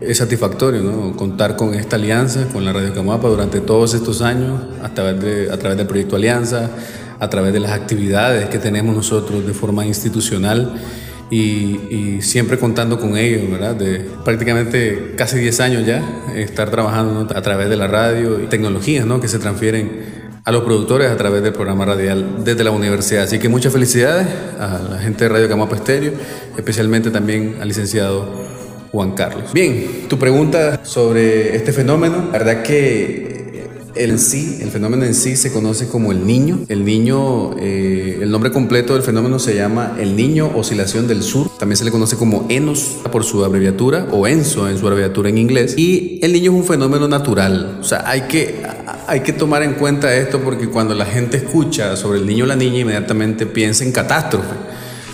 es 0.00 0.18
satisfactorio, 0.18 0.82
¿no? 0.82 1.16
Contar 1.16 1.56
con 1.56 1.74
esta 1.74 1.96
alianza, 1.96 2.46
con 2.52 2.64
la 2.64 2.72
Radio 2.72 2.94
Camapa 2.94 3.28
durante 3.28 3.60
todos 3.60 3.94
estos 3.94 4.22
años, 4.22 4.60
a 4.82 4.88
través, 4.94 5.20
de, 5.20 5.52
a 5.52 5.58
través 5.58 5.76
del 5.76 5.86
proyecto 5.86 6.16
Alianza, 6.16 6.70
a 7.18 7.28
través 7.28 7.52
de 7.52 7.60
las 7.60 7.72
actividades 7.72 8.48
que 8.48 8.58
tenemos 8.58 8.96
nosotros 8.96 9.46
de 9.46 9.52
forma 9.52 9.84
institucional 9.84 10.80
y, 11.30 12.18
siempre 12.22 12.58
contando 12.58 12.98
con 12.98 13.16
ellos, 13.16 13.50
¿verdad? 13.50 13.74
De 13.76 14.06
prácticamente 14.24 15.14
casi 15.16 15.38
10 15.38 15.60
años 15.60 15.86
ya, 15.86 16.02
estar 16.34 16.70
trabajando 16.70 17.28
a 17.34 17.42
través 17.42 17.68
de 17.68 17.76
la 17.76 17.86
radio 17.86 18.42
y 18.42 18.46
tecnologías, 18.46 19.06
¿no? 19.06 19.20
Que 19.20 19.28
se 19.28 19.38
transfieren 19.38 20.19
a 20.44 20.52
los 20.52 20.62
productores 20.62 21.10
a 21.10 21.16
través 21.16 21.42
del 21.42 21.52
programa 21.52 21.84
radial 21.84 22.44
desde 22.44 22.64
la 22.64 22.70
universidad. 22.70 23.24
Así 23.24 23.38
que 23.38 23.48
muchas 23.48 23.72
felicidades 23.72 24.26
a 24.58 24.80
la 24.90 24.98
gente 24.98 25.24
de 25.24 25.30
Radio 25.30 25.48
Camapa 25.48 25.76
Estéreo, 25.76 26.12
especialmente 26.56 27.10
también 27.10 27.56
al 27.60 27.68
licenciado 27.68 28.26
Juan 28.92 29.12
Carlos. 29.12 29.52
Bien, 29.52 30.06
tu 30.08 30.18
pregunta 30.18 30.84
sobre 30.84 31.54
este 31.56 31.72
fenómeno, 31.72 32.28
la 32.32 32.38
verdad 32.38 32.62
que 32.62 33.40
el 33.94 34.18
sí, 34.18 34.58
el 34.62 34.70
fenómeno 34.70 35.04
en 35.04 35.14
sí 35.14 35.36
se 35.36 35.52
conoce 35.52 35.88
como 35.88 36.12
el 36.12 36.26
niño. 36.26 36.60
El 36.68 36.84
niño, 36.84 37.56
eh, 37.58 38.18
el 38.22 38.30
nombre 38.30 38.50
completo 38.50 38.94
del 38.94 39.02
fenómeno 39.02 39.38
se 39.38 39.54
llama 39.54 39.96
el 39.98 40.16
niño 40.16 40.50
oscilación 40.54 41.08
del 41.08 41.22
sur. 41.22 41.50
También 41.58 41.76
se 41.76 41.84
le 41.84 41.90
conoce 41.90 42.16
como 42.16 42.46
ENOS 42.48 42.98
por 43.10 43.24
su 43.24 43.44
abreviatura 43.44 44.06
o 44.10 44.26
ENSO 44.26 44.68
en 44.68 44.78
su 44.78 44.86
abreviatura 44.86 45.28
en 45.28 45.38
inglés. 45.38 45.74
Y 45.76 46.18
el 46.22 46.32
niño 46.32 46.52
es 46.52 46.58
un 46.58 46.64
fenómeno 46.64 47.08
natural. 47.08 47.78
O 47.80 47.84
sea, 47.84 48.08
hay 48.08 48.22
que, 48.22 48.62
hay 49.10 49.20
que 49.22 49.32
tomar 49.32 49.64
en 49.64 49.74
cuenta 49.74 50.14
esto 50.14 50.38
porque 50.38 50.68
cuando 50.68 50.94
la 50.94 51.04
gente 51.04 51.36
escucha 51.36 51.96
sobre 51.96 52.20
el 52.20 52.26
niño 52.26 52.44
o 52.44 52.46
la 52.46 52.54
niña 52.54 52.78
inmediatamente 52.78 53.44
piensa 53.44 53.82
en 53.82 53.90
catástrofe. 53.90 54.54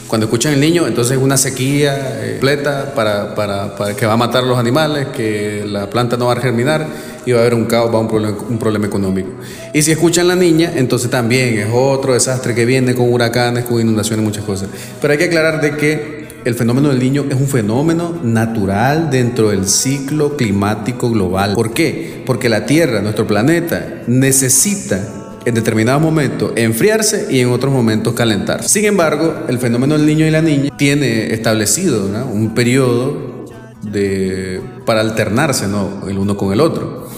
Cuando 0.07 0.27
escuchan 0.27 0.53
el 0.53 0.61
niño, 0.61 0.87
entonces 0.87 1.17
una 1.17 1.39
sequía 1.39 2.23
eh, 2.23 2.33
completa 2.33 2.93
para, 2.95 3.35
para, 3.35 3.75
para, 3.75 3.97
que 3.97 4.05
va 4.05 4.13
a 4.13 4.17
matar 4.19 4.45
a 4.45 4.47
los 4.47 4.59
animales, 4.59 5.07
que 5.17 5.65
la 5.67 5.89
planta 5.89 6.19
no 6.19 6.27
va 6.27 6.35
a 6.35 6.41
germinar 6.41 6.87
y 7.25 7.33
va 7.33 7.39
a 7.39 7.41
haber 7.41 7.55
un 7.55 7.65
caos, 7.65 7.91
va 7.91 7.97
a 7.97 8.03
un 8.03 8.09
problema, 8.09 8.37
un 8.47 8.59
problema 8.59 8.87
económico. 8.87 9.31
Y 9.73 9.81
si 9.81 9.93
escuchan 9.93 10.29
la 10.29 10.37
niña, 10.37 10.73
entonces 10.77 11.11
también 11.11 11.59
es 11.59 11.69
otro 11.73 12.13
desastre 12.13 12.55
que 12.55 12.67
viene 12.67 12.95
con 12.95 13.11
huracanes, 13.11 13.65
con 13.65 13.81
inundaciones, 13.81 14.23
muchas 14.23 14.45
cosas. 14.45 14.69
Pero 15.01 15.13
hay 15.13 15.19
que 15.19 15.25
aclarar 15.25 15.63
de 15.63 15.75
que 15.75 16.16
el 16.47 16.55
fenómeno 16.55 16.91
del 16.91 17.01
niño 17.01 17.27
es 17.29 17.35
un 17.35 17.49
fenómeno 17.49 18.21
natural 18.23 19.11
dentro 19.11 19.51
del 19.51 19.67
ciclo 19.67 20.37
climático 20.37 21.11
global. 21.11 21.55
¿Por 21.55 21.75
qué? 21.75 22.23
Porque 22.25 22.49
la 22.49 22.65
Tierra, 22.67 23.03
nuestro 23.03 23.27
planeta, 23.27 24.05
necesita 24.07 25.33
en 25.45 25.55
determinados 25.57 26.01
momentos 26.01 26.53
enfriarse 26.55 27.27
y 27.31 27.41
en 27.41 27.49
otros 27.49 27.73
momentos 27.73 28.15
calentarse. 28.15 28.69
Sin 28.69 28.85
embargo, 28.85 29.35
el 29.49 29.59
fenómeno 29.59 29.99
del 29.99 30.07
niño 30.07 30.25
y 30.25 30.31
la 30.31 30.41
niña 30.41 30.77
tiene 30.77 31.35
establecido 31.35 32.09
un 32.33 32.55
periodo 32.55 33.45
de, 33.83 34.61
para 34.85 35.01
alternarse 35.01 35.67
¿no? 35.67 36.07
el 36.09 36.17
uno 36.17 36.37
con 36.37 36.53
el 36.53 36.61
otro. 36.61 37.09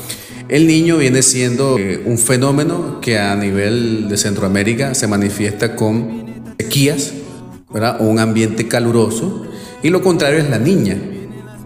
El 0.49 0.67
niño 0.67 0.97
viene 0.97 1.21
siendo 1.21 1.79
eh, 1.79 2.01
un 2.07 2.17
fenómeno 2.17 2.99
que 3.03 3.19
a 3.19 3.37
nivel 3.37 4.09
de 4.09 4.17
Centroamérica 4.17 4.95
se 4.95 5.07
manifiesta 5.07 5.77
con 5.77 6.55
sequías, 6.59 7.13
un 7.71 8.19
ambiente 8.19 8.67
caluroso, 8.67 9.47
y 9.83 9.91
lo 9.91 10.03
contrario 10.03 10.39
es 10.39 10.49
la 10.49 10.59
niña, 10.59 10.97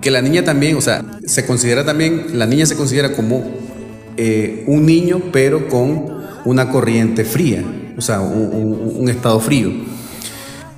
que 0.01 0.11
la 0.11 0.21
niña 0.21 0.45
también, 0.45 0.77
o 0.77 0.81
sea, 0.81 1.05
se 1.25 1.47
considera 1.47 1.85
también, 1.85 2.39
la 2.39 2.47
niña 2.47 2.67
se 2.67 2.77
considera 2.77 3.13
como 3.13 3.45
eh, 4.17 4.65
un 4.67 4.85
niño, 4.85 5.23
pero 5.33 5.69
con 5.69 6.23
una 6.45 6.69
corriente 6.69 7.25
fría, 7.25 7.65
o 7.97 8.01
sea, 8.01 8.21
un, 8.21 9.09
estado 9.09 9.39
frío. 9.41 9.71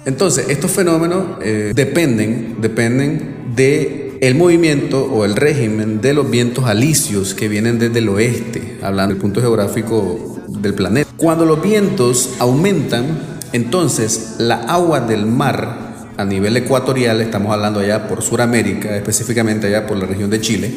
Entonces, 0.04 0.46
estos 0.50 0.70
fenómenos 0.70 1.38
eh, 1.42 1.72
dependen, 1.74 2.56
dependen 2.60 3.54
de 3.56 4.18
el 4.20 4.34
movimiento 4.34 5.04
o 5.04 5.24
el 5.24 5.36
régimen 5.36 6.00
de 6.00 6.14
los 6.14 6.30
vientos 6.30 6.64
alisios 6.66 7.34
que 7.34 7.48
vienen 7.48 7.78
desde 7.78 7.98
el 7.98 8.08
oeste, 8.10 8.78
hablando 8.82 9.14
del 9.14 9.20
punto 9.20 9.40
geográfico 9.40 10.42
del 10.48 10.74
planeta. 10.74 11.10
Cuando 11.16 11.46
los 11.46 11.62
vientos 11.62 12.30
aumentan, 12.38 13.33
entonces 13.54 14.34
la 14.36 14.56
agua 14.56 15.00
del 15.00 15.24
mar 15.24 15.94
a 16.18 16.24
nivel 16.26 16.56
ecuatorial, 16.58 17.22
estamos 17.22 17.52
hablando 17.52 17.80
allá 17.80 18.06
por 18.06 18.20
Sudamérica, 18.22 18.94
específicamente 18.94 19.66
allá 19.66 19.86
por 19.86 19.96
la 19.96 20.04
región 20.04 20.28
de 20.28 20.42
Chile, 20.42 20.74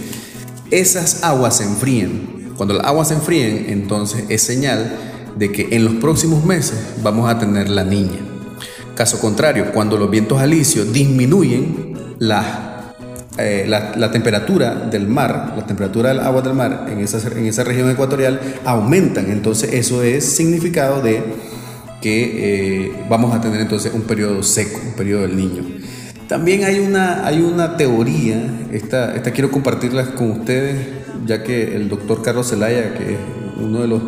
esas 0.72 1.26
aguas 1.26 1.58
se 1.58 1.66
enfrían 1.66 2.38
cuando 2.58 2.74
las 2.74 2.88
aguas 2.88 3.10
se 3.10 3.14
enfríen, 3.14 3.68
entonces 3.70 4.26
es 4.30 4.42
señal 4.42 4.92
de 5.38 5.52
que 5.52 5.70
en 5.72 5.86
los 5.86 5.94
próximos 5.96 6.44
meses 6.44 6.76
vamos 7.04 7.30
a 7.30 7.38
tener 7.38 7.70
la 7.70 7.84
niña. 7.84 8.18
Caso 8.96 9.20
contrario, 9.20 9.72
cuando 9.72 9.96
los 9.98 10.10
vientos 10.10 10.42
alisios 10.42 10.92
disminuyen 10.92 12.16
la, 12.18 12.96
eh, 13.38 13.66
la, 13.68 14.12
temperatura 14.12 14.74
del 14.74 15.08
mar, 15.08 15.54
la 15.56 15.68
temperatura 15.68 16.10
del 16.10 16.20
agua 16.20 16.42
del 16.42 16.56
mar 16.56 16.88
en 16.92 16.98
esa, 16.98 17.20
en 17.30 17.46
esa 17.46 17.64
región 17.64 17.92
ecuatorial 17.92 18.42
aumentan. 18.66 19.30
Entonces 19.30 19.74
eso 19.74 20.02
es 20.02 20.26
significado 20.26 21.04
de 21.04 21.24
que 22.02 22.86
eh, 22.86 22.92
vamos 23.10 23.34
a 23.34 23.42
tener 23.42 23.62
entonces 23.62 23.94
un 23.94 24.02
periodo 24.02 24.44
seco, 24.44 24.80
un 24.86 24.94
periodo 24.94 25.24
del 25.24 25.36
niño. 25.36 25.64
También 26.28 26.66
hay 26.66 26.80
una, 26.80 27.26
hay 27.26 27.40
una 27.40 27.78
teoría, 27.78 28.68
esta, 28.72 29.16
esta 29.16 29.32
quiero 29.32 29.50
compartirla 29.50 30.14
con 30.14 30.32
ustedes, 30.32 30.76
ya 31.26 31.42
que 31.42 31.76
el 31.76 31.88
doctor 31.88 32.22
Carlos 32.22 32.50
Zelaya, 32.50 32.94
que 32.94 33.14
es 33.14 33.20
uno 33.58 33.82
de 33.82 33.88
los 33.88 34.02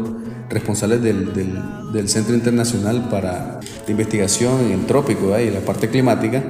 responsables 0.49 1.01
del, 1.01 1.33
del, 1.33 2.09
Centro 2.09 2.35
Internacional 2.35 3.07
para 3.09 3.59
la 3.85 3.91
Investigación 3.91 4.65
en 4.65 4.71
el 4.79 4.85
Trópico 4.85 5.39
y 5.39 5.49
la 5.49 5.61
parte 5.61 5.89
climática, 5.89 6.43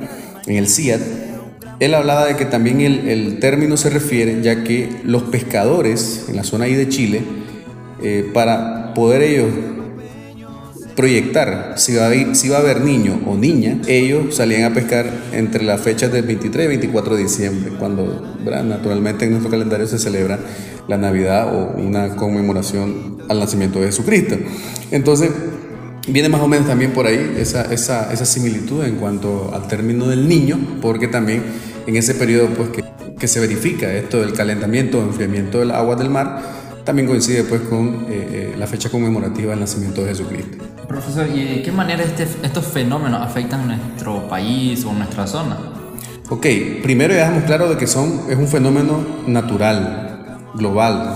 en 0.48 0.58
el 0.58 0.68
CIAT, 0.68 1.02
él 1.80 1.94
hablaba 1.94 2.26
de 2.26 2.36
que 2.36 2.46
también 2.46 2.82
el, 2.82 3.08
el, 3.08 3.40
término 3.40 3.78
se 3.78 3.90
refiere, 3.90 4.42
ya 4.42 4.64
que 4.64 4.90
los 5.04 5.24
pescadores 5.24 6.26
en 6.28 6.36
la 6.36 6.44
zona 6.44 6.66
ahí 6.66 6.74
de 6.74 6.90
Chile, 6.90 7.22
eh, 8.02 8.30
para 8.34 8.94
poder 8.94 9.22
ellos 9.22 9.48
proyectar 11.00 11.76
si 11.78 11.96
va, 11.96 12.10
a, 12.10 12.36
si 12.36 12.52
haber 12.52 12.82
niño 12.82 13.22
o 13.26 13.38
niña, 13.38 13.80
ellos 13.88 14.36
salían 14.36 14.70
a 14.70 14.74
pescar 14.74 15.10
entre 15.32 15.64
las 15.64 15.80
fechas 15.80 16.12
del 16.12 16.26
23 16.26 16.66
y 16.66 16.68
24 16.68 17.16
de 17.16 17.24
diciembre, 17.24 17.72
cuando 17.80 18.36
naturalmente 18.66 19.24
en 19.24 19.32
nuestro 19.32 19.50
calendario 19.50 19.88
se 19.88 19.98
celebra 19.98 20.40
la 20.90 20.98
Navidad 20.98 21.56
o 21.56 21.80
una 21.80 22.18
conmemoración 22.18 23.20
al 23.30 23.40
nacimiento 23.40 23.80
de 23.80 23.86
Jesucristo. 23.86 24.36
Entonces, 24.92 25.32
viene 26.10 26.28
más 26.28 26.42
o 26.42 26.50
menos 26.50 26.68
también 26.68 26.92
por 26.92 27.08
ahí 27.08 27.34
esa, 27.38 28.14
similitud 28.26 28.84
en 28.84 28.98
cuanto 28.98 29.52
al 29.54 29.70
término 29.70 30.06
del 30.06 30.28
niño, 30.28 30.60
porque 30.82 31.08
también 31.08 31.44
en 31.88 31.96
ese 31.96 32.14
periodo 32.14 32.50
pues, 32.50 32.72
que, 32.72 32.84
que 33.18 33.28
se 33.30 33.40
verifica 33.40 33.90
esto 33.94 34.20
del 34.20 34.34
calentamiento 34.34 35.00
o 35.00 35.04
enfriamiento 35.04 35.62
del 35.62 35.72
agua 35.72 35.96
del 35.96 36.10
mar, 36.10 36.42
también 36.84 37.08
coincide 37.08 37.46
pues 37.46 37.62
con 37.62 37.88
eh, 37.88 38.08
eh, 38.10 38.56
la 38.58 38.68
fecha 38.68 38.90
conmemorativa 38.90 39.52
del 39.52 39.62
nacimiento 39.62 40.02
de 40.02 40.10
Jesucristo. 40.10 40.58
Profesor, 40.90 41.28
¿y 41.32 41.44
de 41.44 41.62
qué 41.62 41.72
manera 41.72 42.04
este, 42.04 42.24
estos 42.42 42.66
fenómenos 42.66 43.22
afectan 43.22 43.68
nuestro 43.68 44.28
país 44.28 44.84
o 44.86 44.92
nuestra 44.92 45.28
zona? 45.28 45.56
Ok, 46.30 46.48
primero 46.82 47.14
ya 47.14 47.20
dejamos 47.20 47.44
claro 47.44 47.70
de 47.70 47.78
que 47.78 47.86
son, 47.86 48.22
es 48.28 48.36
un 48.36 48.48
fenómeno 48.48 49.06
natural, 49.28 50.40
global, 50.56 51.16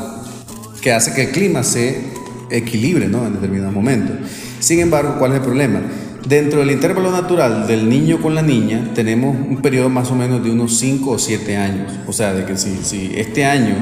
que 0.79 0.93
hace 0.93 1.15
que 1.15 1.23
el 1.23 1.31
clima 1.31 1.63
se 1.63 2.03
equilibre 2.51 3.07
¿no? 3.07 3.25
en 3.25 3.33
determinados 3.33 3.73
momentos. 3.73 4.15
Sin 4.59 4.79
embargo, 4.79 5.15
¿cuál 5.17 5.31
es 5.31 5.38
el 5.38 5.43
problema? 5.43 5.81
Dentro 6.27 6.59
del 6.59 6.69
intervalo 6.69 7.09
natural 7.09 7.65
del 7.65 7.89
niño 7.89 8.21
con 8.21 8.36
la 8.36 8.43
niña 8.43 8.91
tenemos 8.93 9.36
un 9.36 9.57
periodo 9.59 9.89
más 9.89 10.12
o 10.12 10.15
menos 10.15 10.43
de 10.43 10.51
unos 10.51 10.77
5 10.77 11.09
o 11.09 11.17
7 11.17 11.57
años. 11.57 11.91
O 12.05 12.13
sea, 12.13 12.31
de 12.33 12.45
que 12.45 12.57
si, 12.57 12.77
si 12.83 13.12
este 13.15 13.43
año 13.43 13.73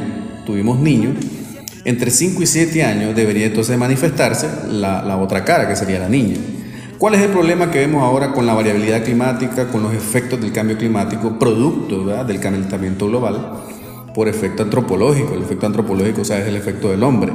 tuvimos 0.46 0.80
niños, 0.80 1.18
entre 1.84 2.12
5 2.12 2.44
y 2.44 2.46
7 2.46 2.84
años 2.84 3.16
debería 3.16 3.48
entonces 3.48 3.78
manifestarse 3.78 4.48
la, 4.70 5.18
otra 5.18 5.44
cara, 5.44 5.68
que 5.68 5.76
sería 5.76 6.00
la 6.00 6.10
niña. 6.10 6.38
¿Cuál 6.98 7.16
es 7.16 7.22
el 7.22 7.32
problema 7.32 7.72
que 7.72 7.80
vemos 7.80 8.04
ahora 8.04 8.32
con 8.32 8.46
la 8.46 8.54
variabilidad 8.54 9.04
climática, 9.04 9.70
con 9.70 9.82
los 9.82 9.94
efectos 9.94 10.40
del 10.40 10.52
cambio 10.52 10.78
climático, 10.78 11.40
producto 11.40 12.06
del 12.24 12.40
calentamiento 12.40 13.08
global, 13.08 13.64
por 14.14 14.28
efecto 14.28 14.62
antropológico? 14.62 15.34
El 15.34 15.42
efecto 15.42 15.66
antropológico, 15.66 16.22
o 16.22 16.26
sea, 16.26 16.40
es 16.40 16.48
el 16.48 16.56
efecto 16.56 16.92
del 16.92 17.02
hombre. 17.02 17.34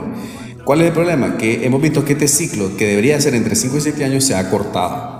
¿Cuál 0.65 0.83
es 0.83 0.89
el 0.89 0.93
problema? 0.93 1.37
Que 1.37 1.67
hemos 1.67 1.83
visto 1.83 2.05
que 2.05 2.13
este 2.13 2.29
ciclo, 2.29 2.77
que 2.77 2.87
debería 2.87 3.21
ser 3.21 3.35
entre 3.35 3.57
5 3.57 3.77
y 3.77 3.81
7 3.81 4.05
años, 4.05 4.25
se 4.25 4.37
ha 4.37 4.51
cortado. 4.51 5.17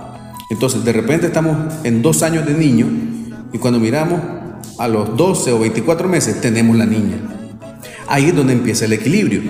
Entonces, 0.49 0.85
de 0.85 0.93
repente 0.93 1.27
estamos 1.27 1.57
en 1.83 2.01
dos 2.01 2.23
años 2.23 2.45
de 2.45 2.53
niño 2.53 2.87
y 3.51 3.57
cuando 3.57 3.79
miramos 3.79 4.21
a 4.77 4.87
los 4.87 5.17
12 5.17 5.51
o 5.51 5.59
24 5.59 6.07
meses 6.07 6.39
tenemos 6.39 6.77
la 6.77 6.85
niña. 6.85 7.36
Ahí 8.07 8.25
es 8.25 8.35
donde 8.35 8.53
empieza 8.53 8.85
el 8.85 8.93
equilibrio. 8.93 9.41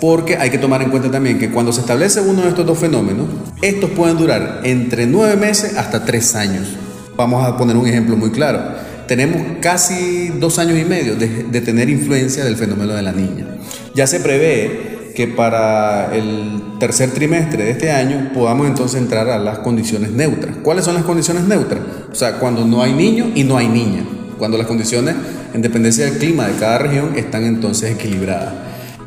Porque 0.00 0.36
hay 0.36 0.50
que 0.50 0.58
tomar 0.58 0.82
en 0.82 0.90
cuenta 0.90 1.10
también 1.10 1.38
que 1.38 1.50
cuando 1.50 1.72
se 1.72 1.80
establece 1.80 2.20
uno 2.20 2.42
de 2.42 2.48
estos 2.48 2.66
dos 2.66 2.76
fenómenos, 2.76 3.28
estos 3.62 3.90
pueden 3.90 4.18
durar 4.18 4.60
entre 4.64 5.06
nueve 5.06 5.36
meses 5.36 5.76
hasta 5.76 6.04
tres 6.04 6.34
años. 6.34 6.66
Vamos 7.16 7.46
a 7.46 7.56
poner 7.56 7.76
un 7.76 7.86
ejemplo 7.86 8.16
muy 8.16 8.30
claro. 8.30 8.60
Tenemos 9.06 9.40
casi 9.60 10.28
dos 10.40 10.58
años 10.58 10.78
y 10.78 10.84
medio 10.84 11.14
de, 11.14 11.60
tener 11.60 11.88
influencia 11.88 12.44
del 12.44 12.56
fenómeno 12.56 12.94
de 12.94 13.02
la 13.02 13.12
niña. 13.12 13.46
Ya 13.94 14.06
se 14.06 14.18
prevé 14.18 15.12
que 15.14 15.28
para 15.28 16.14
el 16.16 16.78
tercer 16.80 17.10
trimestre 17.10 17.64
de 17.64 17.70
este 17.70 17.90
año 17.90 18.30
podamos 18.34 18.66
entonces 18.66 19.00
entrar 19.00 19.28
a 19.28 19.38
las 19.38 19.58
condiciones 19.60 20.10
neutras. 20.10 20.56
¿Cuáles 20.62 20.84
son 20.84 20.94
las 20.94 21.04
condiciones 21.04 21.44
neutras? 21.44 21.80
O 22.10 22.14
sea, 22.14 22.38
cuando 22.38 22.64
no 22.64 22.82
hay 22.82 22.92
niño 22.92 23.30
y 23.34 23.44
no 23.44 23.56
hay 23.56 23.68
niña. 23.68 24.02
Cuando 24.42 24.58
las 24.58 24.66
condiciones 24.66 25.14
en 25.54 25.62
dependencia 25.62 26.04
del 26.04 26.18
clima 26.18 26.48
de 26.48 26.54
cada 26.54 26.76
región, 26.76 27.12
están 27.14 27.44
entonces 27.44 27.92
equilibradas. 27.92 28.52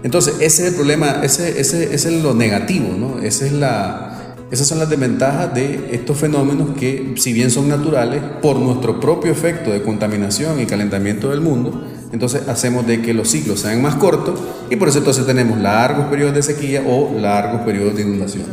Entonces, 0.01 0.35
ese 0.39 0.63
es 0.63 0.69
el 0.69 0.75
problema, 0.75 1.19
ese, 1.23 1.59
ese, 1.59 1.93
ese 1.93 2.15
es 2.15 2.23
lo 2.23 2.33
negativo, 2.33 2.95
¿no? 2.97 3.19
Esa 3.19 3.45
es 3.45 3.51
la, 3.51 4.37
esas 4.49 4.65
son 4.65 4.79
las 4.79 4.89
desventajas 4.89 5.53
de 5.53 5.89
estos 5.91 6.17
fenómenos 6.17 6.77
que, 6.77 7.15
si 7.17 7.33
bien 7.33 7.51
son 7.51 7.67
naturales, 7.67 8.21
por 8.41 8.55
nuestro 8.55 9.01
propio 9.01 9.29
efecto 9.29 9.71
de 9.71 9.81
contaminación 9.81 10.61
y 10.61 10.65
calentamiento 10.67 11.31
del 11.31 11.41
mundo, 11.41 11.83
entonces 12.13 12.47
hacemos 12.47 12.87
de 12.87 13.01
que 13.01 13.13
los 13.13 13.29
ciclos 13.29 13.59
sean 13.59 13.81
más 13.81 13.95
cortos 13.95 14.39
y 14.69 14.77
por 14.77 14.87
eso 14.87 14.99
entonces 14.99 15.25
tenemos 15.25 15.59
largos 15.59 16.05
periodos 16.05 16.33
de 16.33 16.43
sequía 16.43 16.81
o 16.87 17.19
largos 17.19 17.59
periodos 17.63 17.97
de 17.97 18.03
inundación. 18.03 18.45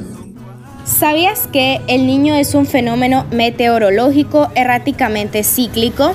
¿Sabías 0.84 1.46
que 1.46 1.80
el 1.86 2.08
niño 2.08 2.34
es 2.34 2.56
un 2.56 2.66
fenómeno 2.66 3.24
meteorológico 3.30 4.50
erráticamente 4.56 5.44
cíclico? 5.44 6.12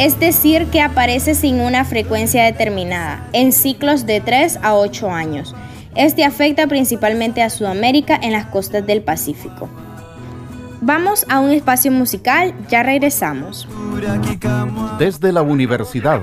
Es 0.00 0.18
decir, 0.18 0.68
que 0.68 0.80
aparece 0.80 1.34
sin 1.34 1.60
una 1.60 1.84
frecuencia 1.84 2.42
determinada, 2.42 3.28
en 3.34 3.52
ciclos 3.52 4.06
de 4.06 4.22
3 4.22 4.60
a 4.62 4.74
8 4.74 5.10
años. 5.10 5.54
Este 5.94 6.24
afecta 6.24 6.66
principalmente 6.66 7.42
a 7.42 7.50
Sudamérica 7.50 8.18
en 8.22 8.32
las 8.32 8.46
costas 8.46 8.86
del 8.86 9.02
Pacífico. 9.02 9.68
Vamos 10.80 11.26
a 11.28 11.40
un 11.40 11.50
espacio 11.50 11.92
musical, 11.92 12.54
ya 12.70 12.82
regresamos. 12.82 13.68
Desde 14.98 15.32
la 15.32 15.42
universidad. 15.42 16.22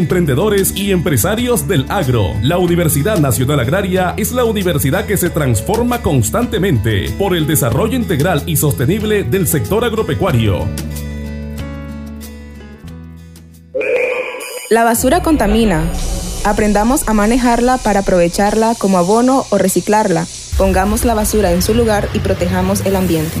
emprendedores 0.00 0.74
y 0.74 0.90
empresarios 0.90 1.68
del 1.68 1.86
agro. 1.88 2.32
La 2.42 2.58
Universidad 2.58 3.18
Nacional 3.18 3.60
Agraria 3.60 4.14
es 4.16 4.32
la 4.32 4.44
universidad 4.44 5.06
que 5.06 5.16
se 5.16 5.30
transforma 5.30 6.02
constantemente 6.02 7.10
por 7.18 7.36
el 7.36 7.46
desarrollo 7.46 7.94
integral 7.94 8.42
y 8.46 8.56
sostenible 8.56 9.22
del 9.22 9.46
sector 9.46 9.84
agropecuario. 9.84 10.66
La 14.70 14.84
basura 14.84 15.22
contamina. 15.22 15.84
Aprendamos 16.44 17.06
a 17.06 17.12
manejarla 17.12 17.76
para 17.76 18.00
aprovecharla 18.00 18.74
como 18.76 18.98
abono 18.98 19.44
o 19.50 19.58
reciclarla. 19.58 20.26
Pongamos 20.56 21.04
la 21.04 21.14
basura 21.14 21.52
en 21.52 21.60
su 21.60 21.74
lugar 21.74 22.08
y 22.14 22.20
protejamos 22.20 22.80
el 22.86 22.96
ambiente. 22.96 23.40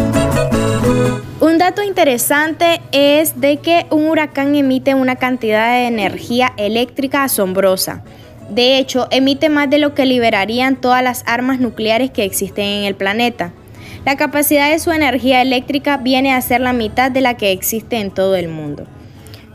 Dato 1.61 1.83
interesante 1.83 2.81
es 2.91 3.39
de 3.39 3.57
que 3.57 3.85
un 3.91 4.07
huracán 4.07 4.55
emite 4.55 4.95
una 4.95 5.17
cantidad 5.17 5.73
de 5.73 5.85
energía 5.85 6.53
eléctrica 6.57 7.23
asombrosa. 7.23 8.03
De 8.49 8.79
hecho, 8.79 9.07
emite 9.11 9.47
más 9.47 9.69
de 9.69 9.77
lo 9.77 9.93
que 9.93 10.07
liberarían 10.07 10.81
todas 10.81 11.03
las 11.03 11.23
armas 11.27 11.59
nucleares 11.59 12.09
que 12.09 12.23
existen 12.23 12.65
en 12.65 12.85
el 12.85 12.95
planeta. 12.95 13.53
La 14.05 14.17
capacidad 14.17 14.71
de 14.71 14.79
su 14.79 14.91
energía 14.91 15.43
eléctrica 15.43 15.97
viene 15.97 16.33
a 16.33 16.41
ser 16.41 16.61
la 16.61 16.73
mitad 16.73 17.11
de 17.11 17.21
la 17.21 17.37
que 17.37 17.51
existe 17.51 17.97
en 17.97 18.09
todo 18.09 18.35
el 18.35 18.47
mundo. 18.47 18.87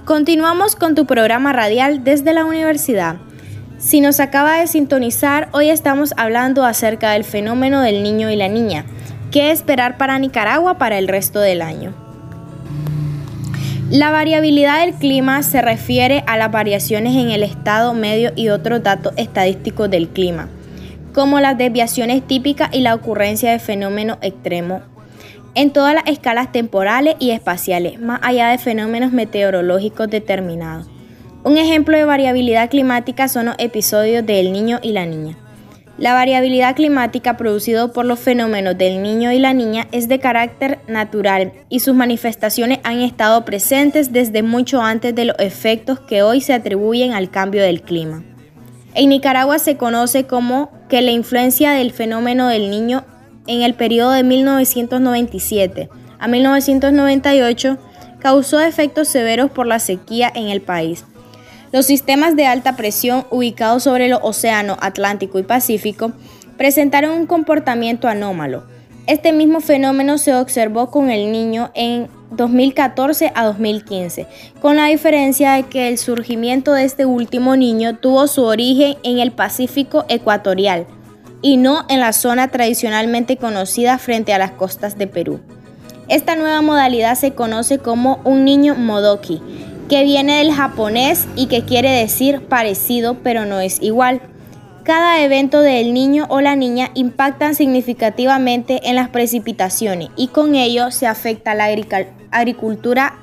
Continuamos 0.05 0.77
con 0.77 0.95
tu 0.95 1.07
programa 1.07 1.53
radial 1.53 2.05
desde 2.05 2.33
la 2.33 2.45
universidad. 2.45 3.17
Si 3.79 4.01
nos 4.01 4.21
acaba 4.21 4.61
de 4.61 4.69
sintonizar, 4.69 5.49
hoy 5.51 5.71
estamos 5.71 6.15
hablando 6.17 6.65
acerca 6.65 7.11
del 7.11 7.25
fenómeno 7.25 7.81
del 7.81 8.05
niño 8.05 8.31
y 8.31 8.37
la 8.37 8.47
niña. 8.47 8.87
¿Qué 9.31 9.51
esperar 9.51 9.99
para 9.99 10.19
Nicaragua 10.19 10.79
para 10.79 10.99
el 10.99 11.09
resto 11.09 11.41
del 11.41 11.63
año? 11.63 11.95
La 13.91 14.11
variabilidad 14.11 14.81
del 14.81 14.95
clima 14.95 15.43
se 15.43 15.63
refiere 15.63 16.25
a 16.27 16.37
las 16.37 16.51
variaciones 16.51 17.15
en 17.17 17.31
el 17.31 17.43
estado 17.43 17.95
medio 17.95 18.33
y 18.35 18.49
otros 18.49 18.83
datos 18.83 19.13
estadísticos 19.17 19.91
del 19.91 20.09
clima, 20.09 20.49
como 21.13 21.41
las 21.41 21.57
desviaciones 21.59 22.27
típicas 22.27 22.71
y 22.73 22.81
la 22.81 22.95
ocurrencia 22.95 23.53
de 23.53 23.59
fenómenos 23.59 24.19
extremos 24.23 24.83
en 25.57 25.71
todas 25.71 25.95
las 25.95 26.07
escalas 26.07 26.53
temporales 26.53 27.17
y 27.19 27.31
espaciales, 27.31 27.99
más 27.99 28.21
allá 28.23 28.49
de 28.49 28.59
fenómenos 28.59 29.13
meteorológicos 29.13 30.09
determinados. 30.09 30.87
Un 31.45 31.57
ejemplo 31.57 31.97
de 31.97 32.05
variabilidad 32.05 32.69
climática 32.69 33.27
son 33.27 33.47
los 33.47 33.57
episodios 33.59 34.27
del 34.27 34.53
niño 34.53 34.81
y 34.83 34.93
la 34.93 35.07
niña. 35.07 35.39
La 35.99 36.13
variabilidad 36.13 36.77
climática 36.77 37.39
producida 37.39 37.89
por 37.89 38.05
los 38.05 38.19
fenómenos 38.19 38.77
del 38.77 39.03
niño 39.03 39.33
y 39.33 39.39
la 39.39 39.55
niña 39.55 39.89
es 39.93 40.09
de 40.09 40.19
carácter 40.19 40.79
natural 40.89 41.55
y 41.71 41.81
sus 41.81 41.95
manifestaciones 41.95 42.81
han 42.85 43.01
estado 43.01 43.47
presentes 43.47 44.13
desde 44.13 44.43
mucho 44.43 44.83
antes 44.83 45.15
de 45.15 45.25
los 45.25 45.37
efectos 45.39 45.99
que 46.01 46.23
hoy 46.23 46.43
se 46.43 46.53
atribuyen 46.53 47.15
al 47.15 47.31
cambio 47.31 47.63
del 47.63 47.81
clima. 47.81 48.23
En 48.93 49.09
Nicaragua 49.09 49.59
se 49.59 49.79
conoce 49.79 50.25
como 50.25 50.71
que 50.91 51.01
la 51.01 51.13
influencia 51.13 51.71
del 51.71 51.93
fenómeno 51.93 52.49
del 52.49 52.71
niño 52.71 53.07
en 53.47 53.63
el 53.63 53.73
periodo 53.73 54.11
de 54.11 54.23
1997 54.23 55.89
a 56.19 56.29
1998 56.29 57.79
causó 58.19 58.61
efectos 58.61 59.09
severos 59.09 59.51
por 59.51 59.67
la 59.67 59.79
sequía 59.79 60.31
en 60.35 60.49
el 60.49 60.61
país. 60.61 61.07
Los 61.73 61.87
sistemas 61.87 62.37
de 62.37 62.47
alta 62.47 62.77
presión 62.77 63.27
ubicados 63.31 63.83
sobre 63.83 64.09
los 64.09 64.21
océanos 64.23 64.79
Atlántico 64.81 65.39
y 65.39 65.43
Pacífico 65.43 66.13
presentaron 66.57 67.13
un 67.13 67.27
comportamiento 67.27 68.09
anómalo. 68.09 68.65
Este 69.07 69.33
mismo 69.33 69.61
fenómeno 69.61 70.19
se 70.19 70.35
observó 70.35 70.91
con 70.91 71.11
el 71.11 71.31
niño 71.31 71.71
en 71.75 72.09
2014 72.31 73.33
a 73.35 73.45
2015, 73.45 74.27
con 74.61 74.77
la 74.77 74.87
diferencia 74.87 75.53
de 75.53 75.65
que 75.65 75.89
el 75.89 75.99
surgimiento 75.99 76.73
de 76.73 76.85
este 76.85 77.07
último 77.07 77.57
niño 77.57 77.97
tuvo 77.99 78.27
su 78.27 78.43
origen 78.43 78.97
en 79.05 79.19
el 79.19 79.33
Pacífico 79.33 80.05
ecuatorial 80.09 80.87
y 81.43 81.57
no 81.57 81.85
en 81.89 82.01
la 82.01 82.13
zona 82.13 82.49
tradicionalmente 82.49 83.37
conocida 83.37 83.99
frente 83.99 84.33
a 84.33 84.39
las 84.39 84.53
costas 84.53 84.99
de 84.99 85.07
Perú. 85.07 85.41
Esta 86.09 86.37
nueva 86.37 86.63
modalidad 86.63 87.17
se 87.17 87.33
conoce 87.33 87.79
como 87.79 88.21
un 88.25 88.45
niño 88.45 88.75
modoki, 88.77 89.43
que 89.89 90.05
viene 90.05 90.39
del 90.39 90.53
japonés 90.53 91.27
y 91.37 91.47
que 91.47 91.65
quiere 91.65 91.91
decir 91.91 92.43
parecido 92.43 93.19
pero 93.23 93.45
no 93.45 93.61
es 93.61 93.81
igual. 93.83 94.21
Cada 94.83 95.21
evento 95.23 95.63
del 95.63 95.93
niño 95.95 96.27
o 96.29 96.41
la 96.41 96.55
niña 96.55 96.91
impactan 96.95 97.55
significativamente 97.55 98.89
en 98.89 98.95
las 98.95 99.09
precipitaciones 99.09 100.11
y 100.17 100.29
con 100.29 100.55
ello 100.55 100.91
se 100.93 101.07
afecta 101.07 101.55
la 101.55 101.69
agricultura 102.31 103.19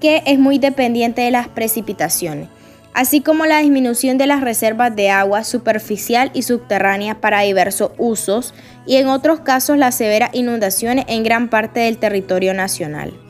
que 0.00 0.22
es 0.26 0.38
muy 0.38 0.58
dependiente 0.58 1.22
de 1.22 1.30
las 1.30 1.48
precipitaciones, 1.48 2.48
así 2.92 3.22
como 3.22 3.46
la 3.46 3.58
disminución 3.58 4.18
de 4.18 4.26
las 4.26 4.40
reservas 4.40 4.94
de 4.94 5.10
agua 5.10 5.42
superficial 5.42 6.30
y 6.34 6.42
subterránea 6.42 7.20
para 7.20 7.40
diversos 7.40 7.90
usos 7.98 8.54
y 8.86 8.96
en 8.96 9.08
otros 9.08 9.40
casos 9.40 9.78
las 9.78 9.96
severas 9.96 10.30
inundaciones 10.32 11.06
en 11.08 11.24
gran 11.24 11.48
parte 11.48 11.80
del 11.80 11.98
territorio 11.98 12.54
nacional. 12.54 13.23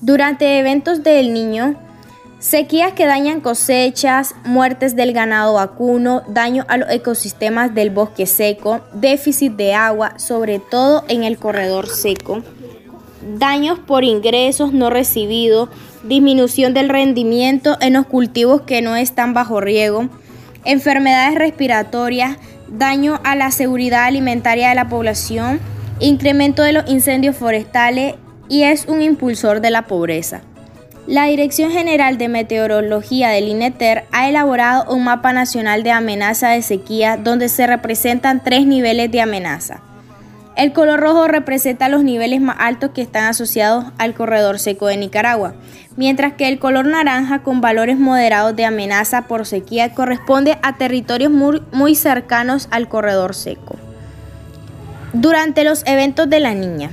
Durante 0.00 0.58
eventos 0.58 1.02
del 1.02 1.32
niño, 1.32 1.76
sequías 2.38 2.92
que 2.92 3.06
dañan 3.06 3.40
cosechas, 3.40 4.34
muertes 4.44 4.96
del 4.96 5.12
ganado 5.12 5.54
vacuno, 5.54 6.22
daño 6.28 6.64
a 6.68 6.76
los 6.76 6.90
ecosistemas 6.90 7.74
del 7.74 7.90
bosque 7.90 8.26
seco, 8.26 8.80
déficit 8.92 9.54
de 9.54 9.74
agua, 9.74 10.18
sobre 10.18 10.58
todo 10.58 11.04
en 11.08 11.24
el 11.24 11.38
corredor 11.38 11.88
seco, 11.88 12.42
daños 13.38 13.78
por 13.78 14.04
ingresos 14.04 14.72
no 14.72 14.90
recibidos, 14.90 15.70
disminución 16.02 16.74
del 16.74 16.90
rendimiento 16.90 17.78
en 17.80 17.94
los 17.94 18.06
cultivos 18.06 18.62
que 18.62 18.82
no 18.82 18.96
están 18.96 19.32
bajo 19.32 19.60
riego, 19.60 20.10
enfermedades 20.64 21.38
respiratorias, 21.38 22.36
daño 22.68 23.20
a 23.24 23.36
la 23.36 23.50
seguridad 23.50 24.04
alimentaria 24.04 24.68
de 24.68 24.74
la 24.74 24.88
población, 24.88 25.60
incremento 26.00 26.62
de 26.62 26.72
los 26.72 26.90
incendios 26.90 27.36
forestales 27.36 28.16
y 28.48 28.62
es 28.62 28.86
un 28.86 29.02
impulsor 29.02 29.60
de 29.60 29.70
la 29.70 29.82
pobreza. 29.82 30.42
La 31.06 31.26
Dirección 31.26 31.70
General 31.70 32.16
de 32.16 32.28
Meteorología 32.28 33.28
del 33.28 33.48
INETER 33.48 34.04
ha 34.10 34.28
elaborado 34.28 34.90
un 34.90 35.04
mapa 35.04 35.34
nacional 35.34 35.82
de 35.82 35.90
amenaza 35.90 36.48
de 36.48 36.62
sequía 36.62 37.18
donde 37.18 37.50
se 37.50 37.66
representan 37.66 38.42
tres 38.42 38.66
niveles 38.66 39.10
de 39.10 39.20
amenaza. 39.20 39.82
El 40.56 40.72
color 40.72 41.00
rojo 41.00 41.26
representa 41.26 41.88
los 41.88 42.04
niveles 42.04 42.40
más 42.40 42.56
altos 42.58 42.92
que 42.94 43.02
están 43.02 43.24
asociados 43.24 43.86
al 43.98 44.14
corredor 44.14 44.58
seco 44.58 44.86
de 44.86 44.96
Nicaragua, 44.96 45.54
mientras 45.96 46.34
que 46.34 46.48
el 46.48 46.58
color 46.58 46.86
naranja 46.86 47.40
con 47.42 47.60
valores 47.60 47.98
moderados 47.98 48.54
de 48.54 48.64
amenaza 48.64 49.22
por 49.22 49.46
sequía 49.46 49.92
corresponde 49.92 50.58
a 50.62 50.76
territorios 50.76 51.32
muy, 51.32 51.94
cercanos 51.96 52.68
al 52.70 52.88
corredor 52.88 53.34
seco. 53.34 53.76
Durante 55.12 55.64
los 55.64 55.82
eventos 55.86 56.30
de 56.30 56.40
la 56.40 56.54
niña. 56.54 56.90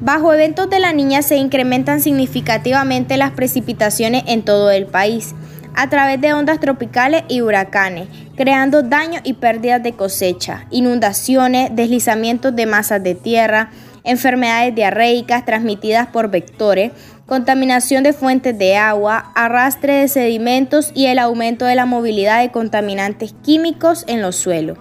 Bajo 0.00 0.34
eventos 0.34 0.68
de 0.68 0.78
la 0.78 0.92
niña 0.92 1.22
se 1.22 1.36
incrementan 1.36 2.00
significativamente 2.00 3.16
las 3.16 3.30
precipitaciones 3.30 4.24
en 4.26 4.44
todo 4.44 4.70
el 4.70 4.86
país 4.86 5.34
a 5.74 5.88
través 5.88 6.20
de 6.20 6.32
ondas 6.32 6.60
tropicales 6.60 7.24
y 7.28 7.40
huracanes, 7.40 8.08
creando 8.34 8.82
daños 8.82 9.20
y 9.24 9.34
pérdidas 9.34 9.82
de 9.82 9.92
cosecha, 9.92 10.66
inundaciones, 10.70 11.70
deslizamientos 11.74 12.56
de 12.56 12.66
masas 12.66 13.02
de 13.02 13.14
tierra, 13.14 13.70
enfermedades 14.04 14.74
diarreicas 14.74 15.44
transmitidas 15.44 16.08
por 16.08 16.30
vectores, 16.30 16.92
contaminación 17.26 18.04
de 18.04 18.12
fuentes 18.12 18.56
de 18.58 18.76
agua, 18.76 19.32
arrastre 19.34 19.94
de 19.94 20.08
sedimentos 20.08 20.92
y 20.94 21.06
el 21.06 21.18
aumento 21.18 21.66
de 21.66 21.74
la 21.74 21.84
movilidad 21.84 22.40
de 22.40 22.50
contaminantes 22.50 23.34
químicos 23.42 24.04
en 24.08 24.22
los 24.22 24.36
suelos. 24.36 24.78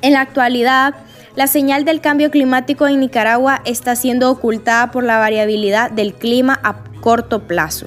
En 0.00 0.14
la 0.14 0.20
actualidad, 0.20 0.94
la 1.38 1.46
señal 1.46 1.84
del 1.84 2.00
cambio 2.00 2.32
climático 2.32 2.88
en 2.88 2.98
Nicaragua 2.98 3.62
está 3.64 3.94
siendo 3.94 4.28
ocultada 4.28 4.90
por 4.90 5.04
la 5.04 5.18
variabilidad 5.18 5.88
del 5.88 6.12
clima 6.12 6.58
a 6.64 6.82
corto 7.00 7.44
plazo. 7.46 7.86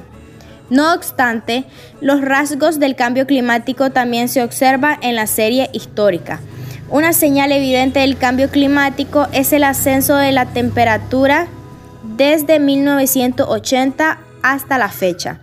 No 0.69 0.93
obstante, 0.93 1.65
los 1.99 2.21
rasgos 2.21 2.79
del 2.79 2.95
cambio 2.95 3.27
climático 3.27 3.89
también 3.89 4.29
se 4.29 4.41
observan 4.41 4.99
en 5.01 5.15
la 5.15 5.27
serie 5.27 5.69
histórica. 5.73 6.39
Una 6.89 7.11
señal 7.11 7.51
evidente 7.51 7.99
del 7.99 8.17
cambio 8.17 8.49
climático 8.49 9.27
es 9.33 9.51
el 9.51 9.65
ascenso 9.65 10.15
de 10.15 10.31
la 10.31 10.45
temperatura 10.45 11.47
desde 12.03 12.57
1980 12.57 14.17
hasta 14.43 14.77
la 14.77 14.87
fecha. 14.87 15.41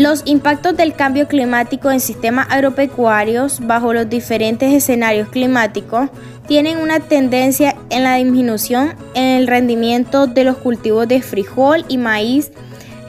Los 0.00 0.22
impactos 0.24 0.78
del 0.78 0.94
cambio 0.94 1.28
climático 1.28 1.90
en 1.90 2.00
sistemas 2.00 2.46
agropecuarios 2.48 3.60
bajo 3.60 3.92
los 3.92 4.08
diferentes 4.08 4.72
escenarios 4.72 5.28
climáticos 5.28 6.08
tienen 6.48 6.78
una 6.78 7.00
tendencia 7.00 7.76
en 7.90 8.04
la 8.04 8.16
disminución 8.16 8.94
en 9.12 9.24
el 9.24 9.46
rendimiento 9.46 10.26
de 10.26 10.44
los 10.44 10.56
cultivos 10.56 11.06
de 11.06 11.20
frijol 11.20 11.84
y 11.86 11.98
maíz 11.98 12.50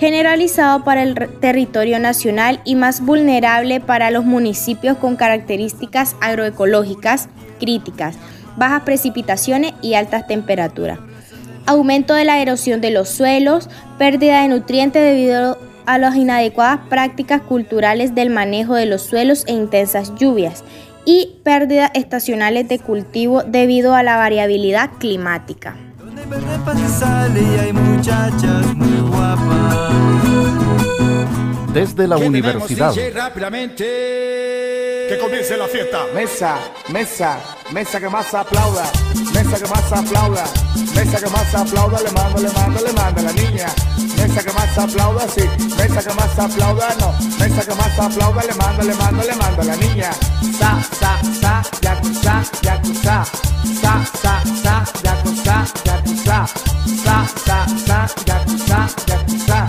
generalizado 0.01 0.83
para 0.83 1.03
el 1.03 1.15
territorio 1.39 1.97
nacional 1.97 2.59
y 2.65 2.75
más 2.75 2.99
vulnerable 2.99 3.79
para 3.79 4.11
los 4.11 4.25
municipios 4.25 4.97
con 4.97 5.15
características 5.15 6.17
agroecológicas 6.19 7.29
críticas, 7.57 8.17
bajas 8.57 8.81
precipitaciones 8.81 9.71
y 9.81 9.93
altas 9.93 10.27
temperaturas. 10.27 10.99
Aumento 11.67 12.15
de 12.15 12.25
la 12.25 12.41
erosión 12.41 12.81
de 12.81 12.91
los 12.91 13.07
suelos, 13.07 13.69
pérdida 13.97 14.41
de 14.41 14.49
nutrientes 14.49 15.01
debido 15.01 15.70
a 15.93 15.97
las 15.97 16.15
inadecuadas 16.15 16.79
prácticas 16.89 17.41
culturales 17.41 18.15
del 18.15 18.29
manejo 18.29 18.75
de 18.75 18.85
los 18.85 19.01
suelos 19.01 19.43
e 19.47 19.53
intensas 19.53 20.15
lluvias 20.15 20.63
y 21.05 21.39
pérdidas 21.43 21.91
estacionales 21.93 22.67
de 22.67 22.79
cultivo 22.79 23.43
debido 23.43 23.93
a 23.95 24.03
la 24.03 24.17
variabilidad 24.17 24.91
climática 24.99 25.75
desde 31.73 32.07
la 32.07 32.17
universidad. 32.17 32.93
rápidamente. 33.13 33.83
Que 35.09 35.17
comience 35.19 35.57
la 35.57 35.67
fiesta. 35.67 36.05
Mesa, 36.13 36.57
mesa, 36.89 37.39
mesa 37.71 37.99
que 37.99 38.09
más 38.09 38.33
aplauda. 38.33 38.89
Mesa 39.33 39.57
que 39.57 39.67
más 39.69 39.91
aplauda. 39.91 40.45
Mesa 40.95 41.19
que 41.19 41.29
más 41.29 41.53
aplauda. 41.55 41.99
Le 42.01 42.11
mando, 42.11 42.41
le 42.41 42.49
mando, 42.53 42.81
le 42.85 42.93
mando 42.93 43.21
a 43.21 43.23
la 43.23 43.33
niña. 43.33 43.67
Mesa 44.21 44.43
que 44.43 44.53
más 44.53 44.77
aplauda, 44.77 45.27
sí. 45.27 45.43
Mesa 45.77 46.03
que 46.03 46.13
más 46.13 46.39
aplauda, 46.39 46.95
no. 46.99 47.13
Mesa 47.39 47.65
que 47.65 47.75
más 47.75 47.99
aplauda. 47.99 48.43
Le 48.43 48.53
mando, 48.53 48.83
le 48.83 48.93
mando, 48.95 49.23
le 49.23 49.35
mando 49.35 49.61
a 49.61 49.65
la 49.65 49.75
niña. 49.77 50.11
Sa, 50.59 50.79
sa, 50.99 51.19
sa, 51.41 51.63
yakuza, 51.81 52.43
yakuza. 52.61 53.25
Sa, 53.81 54.05
sa, 54.21 54.43
sa, 54.63 54.85
yakuza, 55.03 55.65
yakuza. 55.85 56.45
Sa, 57.03 57.25
sa, 57.45 57.65
sa, 57.87 58.07
yakuza, 58.25 58.87
yakuza. 59.07 59.67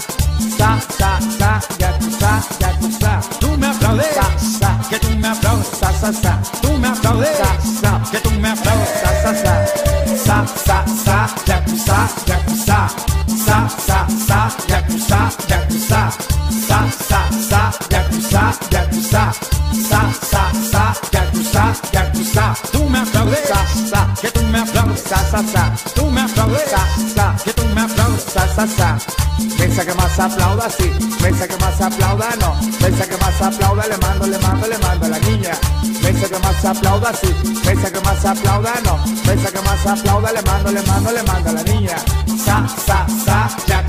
Sa, 0.58 0.80
sa, 0.98 1.20
sa, 1.38 1.60
yakuza, 1.78 2.42
yakuza. 2.60 3.20
Tú 3.40 3.56
me 3.56 3.66
aplaudes, 3.68 4.06
que 4.90 4.98
tú 4.98 5.08
me 5.16 5.28
aplaudes, 5.28 5.66
sa, 5.80 5.92
sa, 5.92 6.12
sa. 6.12 6.38
Tú 6.60 6.76
me 6.76 6.88
aplaudes, 6.88 7.30
Sa, 16.72 16.88
sa, 16.88 17.20
sa, 17.50 17.70
yakuza, 17.90 18.44
yakuza. 18.70 19.24
Sa, 19.90 20.00
sa, 20.30 20.42
sa, 20.72 20.84
yakuza, 21.12 21.64
yakuza. 21.92 22.54
Tú 22.72 22.88
me 22.88 22.98
aplaudes, 22.98 23.52
que 24.22 24.30
tú 24.30 24.40
me 24.46 24.58
aplaudes, 24.60 25.02
sa, 25.02 25.18
sa, 25.30 25.42
sa. 25.52 25.74
Tú 25.94 26.06
me 26.06 26.22
aplaudes, 26.22 26.72
que 27.44 27.52
tú 27.52 27.64
me 27.74 27.82
aplaudes, 27.82 28.24
sa, 28.24 28.48
sa, 28.56 28.66
sa. 28.66 28.98
Mesa 29.58 29.84
que 29.84 29.92
más 29.92 30.18
aplauda, 30.18 30.70
sí. 30.70 30.90
Mesa 31.20 31.46
que 31.46 31.56
más 31.58 31.78
aplauda, 31.78 32.28
no. 32.40 32.54
Mesa 32.80 33.06
que 33.06 33.16
más 33.18 33.42
aplauda, 33.42 33.86
le 33.88 33.98
mando, 33.98 34.26
le 34.26 34.38
mando, 34.38 34.66
le 34.66 34.78
mando 34.78 35.04
a 35.04 35.08
la 35.10 35.18
niña. 35.18 35.52
Mesa 36.02 36.26
que 36.26 36.38
más 36.38 36.64
aplauda, 36.64 37.12
sí. 37.20 37.28
Mesa 37.66 37.90
que 37.92 38.00
más 38.00 38.24
aplauda, 38.24 38.72
no. 38.86 38.96
Mesa 39.26 39.50
que 39.52 39.60
más 39.60 39.86
aplauda, 39.86 40.32
le 40.32 40.40
mando, 40.40 40.72
le 40.72 40.82
mando, 40.84 41.12
le 41.12 41.22
mando 41.22 41.50
a 41.50 41.52
la 41.52 41.62
niña. 41.64 41.96
Sa, 42.42 42.66
sa, 42.86 43.06
sa, 43.26 43.50
yakuza. 43.66 43.81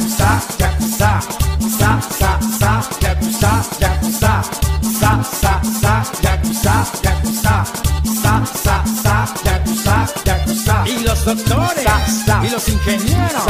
Los 12.54 12.68
ingenieros, 12.68 13.44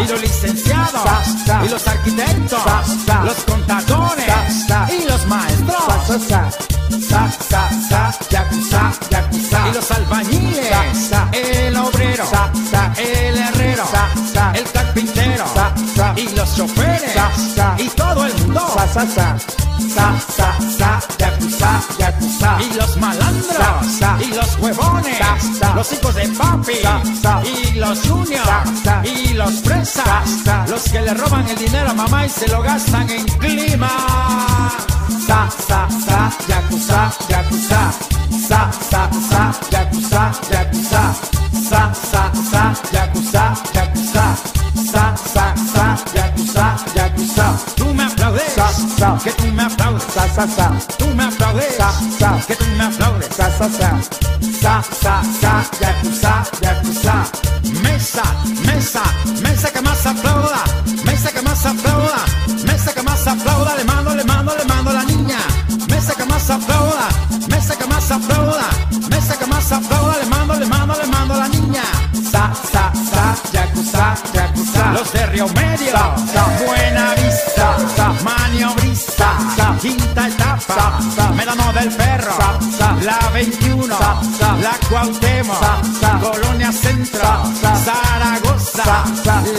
y 0.00 0.08
los 0.08 0.20
licenciados, 0.20 1.02
y 1.64 1.68
los 1.68 1.86
arquitectos, 1.86 2.60
los 3.24 3.36
contadores, 3.44 4.26
y 4.90 5.04
los 5.06 5.26
maestros. 5.26 5.76
Y 9.70 9.74
los 9.74 9.90
albañiles, 9.92 11.10
el 11.32 11.76
obrero, 11.76 12.24
el 12.98 13.38
herrero, 13.38 13.84
el 14.54 14.72
carpintero, 14.72 15.44
y 16.16 16.28
los 16.34 16.56
choferes, 16.56 17.14
y 17.78 17.88
todo 17.90 18.26
el 18.26 18.34
mundo. 18.34 18.66
Sa, 18.76 18.88
sa, 18.88 19.06
sa, 19.06 19.38
los 24.50 24.62
huevones, 24.62 25.18
los 25.74 25.92
hijos 25.92 26.14
de 26.14 26.28
papi, 26.28 26.72
y 27.44 27.74
los 27.74 28.00
juniors, 28.02 28.46
y 29.04 29.34
los 29.34 29.60
fresas, 29.62 30.04
los 30.68 30.82
que 30.84 31.00
le 31.00 31.14
roban 31.14 31.48
el 31.48 31.56
dinero 31.56 31.90
a 31.90 31.94
mamá 31.94 32.26
y 32.26 32.28
se 32.28 32.48
lo 32.48 32.62
gastan 32.62 33.08
en 33.10 33.26
clima. 33.26 33.90
Sa, 35.26 35.48
sa, 35.50 35.88
sa, 35.88 36.30
yakuza, 36.48 37.12
yakuza. 37.28 37.92
Sa, 38.48 38.70
sa, 38.72 39.10
sa, 39.30 39.52
yakuza, 39.70 40.32
yakuza. 40.50 41.14
Sa, 41.68 41.94
sa, 41.94 42.32
sa, 42.50 42.74
yakuza, 42.92 43.54
yakuza. 43.74 44.36
Sa, 44.92 45.14
sa, 45.16 45.54
sa, 45.72 45.96
yakuza, 46.14 46.76
yakuza. 46.94 47.56
Tú 47.76 47.94
me 47.94 48.04
aplaudes, 48.04 48.54
que 49.22 49.32
tú 49.32 49.46
me 49.52 49.62
aplaudes, 49.62 50.02
sa, 50.02 50.28
sa, 50.28 50.48
sa. 50.48 50.72
Tú 50.98 51.06
me 51.14 51.24
aplaudes, 51.24 51.76
que 52.46 52.56
tú 52.56 52.64
me 52.76 52.84
aplaudes, 52.84 53.28
sa, 53.36 53.50
sa, 53.50 53.68
sa. 53.68 54.00
Sa, 54.60 54.82
sa, 54.82 55.22
sa, 55.40 55.64
yakuza, 55.80 56.44
yakuza. 56.60 57.14
Mesa, 57.82 58.22
mesa, 58.66 59.02
mesa 59.42 59.70
que 59.72 59.80
más 59.80 60.04
aplauda, 60.04 60.64
mesa 61.04 61.32
que 61.32 61.40
más 61.40 61.64
aplauda, 61.64 62.20
mesa 62.66 62.92
que 62.92 63.02
más 63.02 63.26
aplauda, 63.26 63.74
le 63.76 63.84
mando, 63.84 64.14
le 64.14 64.24
mando, 64.24 64.54
le 64.54 64.64
mando 64.66 64.90
a 64.90 64.92
la 64.92 65.04
niña. 65.04 65.38
Mesa 65.88 66.14
que 66.14 66.26
más 66.26 66.50
aplauda, 66.50 67.08
mesa 67.48 67.74
que 67.78 67.86
más 67.86 68.10
aplauda, 68.10 68.68
mesa 69.08 69.38
que 69.38 69.46
más 69.46 69.72
aplauda, 69.72 70.18
le 70.18 70.26
mando, 70.26 70.54
le 70.54 70.66
mando, 70.66 70.94
le 71.00 71.06
mando 71.06 71.34
a 71.34 71.38
la 71.38 71.48
niña. 71.48 71.82
Sa, 72.30 72.52
sa, 72.70 72.92
sa, 72.92 73.34
yakuza, 73.52 74.14
yakuza. 74.34 74.92
Los 74.92 75.10
de 75.12 75.26
Río 75.26 75.48
Medio, 75.48 75.70
Buena 75.90 76.39
21, 83.40 83.86
La 84.60 84.76
Cuauhtémoc, 84.86 85.62
Colonia 86.20 86.70
Centro, 86.70 87.22
Zaragoza, 87.84 89.04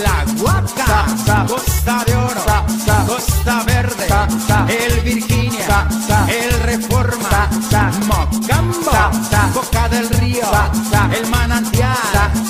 La 0.04 0.24
Huaca, 0.38 1.48
Costa 1.48 2.04
de 2.06 2.16
Oro, 2.16 2.44
Costa 3.08 3.64
Verde, 3.66 4.08
El 4.68 5.02
Virginia, 5.02 5.88
el 6.28 6.54
Reforma, 6.62 7.50
Mocambo, 8.06 8.92
Boca 9.56 9.90
del 9.90 10.10
Río, 10.10 10.46
el 11.18 11.28
Manantial, 11.32 11.98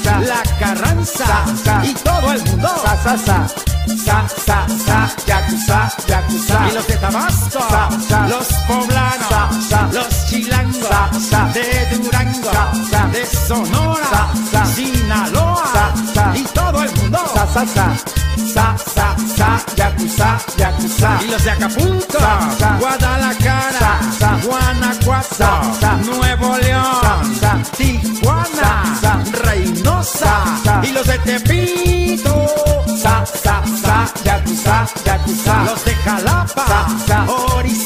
la 0.03 0.43
Carranza 0.59 1.45
y 1.83 1.93
todo 1.93 2.33
el 2.33 2.43
mundo. 2.43 2.69
Sa, 4.05 4.27
sa, 4.27 4.67
sa, 4.67 5.15
yakuza, 5.25 5.91
yakuza. 6.07 6.67
Y 6.69 6.73
los 6.73 6.87
de 6.87 6.95
Tabasco, 6.97 7.59
Sonora, 13.51 14.31
Sinaloa 14.73 15.91
y 16.33 16.43
todo 16.53 16.83
el 16.83 16.91
mundo. 16.95 17.19
Sa, 17.33 17.45
sa, 17.45 17.65
sa, 17.65 17.97
sa, 18.53 18.77
sa, 18.77 19.15
sa, 19.35 19.61
yakuza, 19.75 20.37
yakuza. 20.57 21.19
Y 21.21 21.31
los 21.31 21.43
de 21.43 21.51
Acapulco, 21.51 22.19
Guadalajara, 22.79 23.99
Guanajuato, 24.45 25.61
Nuevo 26.05 26.57
León, 26.59 27.61
Tijuana, 27.75 28.83
Reynosa 29.43 30.43
y 30.83 30.91
los 30.93 31.05
de 31.05 31.19
Tepito. 31.19 32.47
Sa, 33.03 33.25
sa, 33.25 33.61
sa, 33.83 34.09
yakuza, 34.23 34.85
yakuza. 35.03 35.63
Los 35.65 35.83
de 35.83 35.93
Jalapa, 35.95 36.87
Orizaba, 37.57 37.80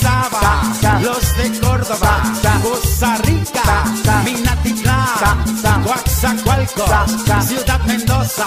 Ciudad 6.67 7.79
Mendoza, 7.85 8.45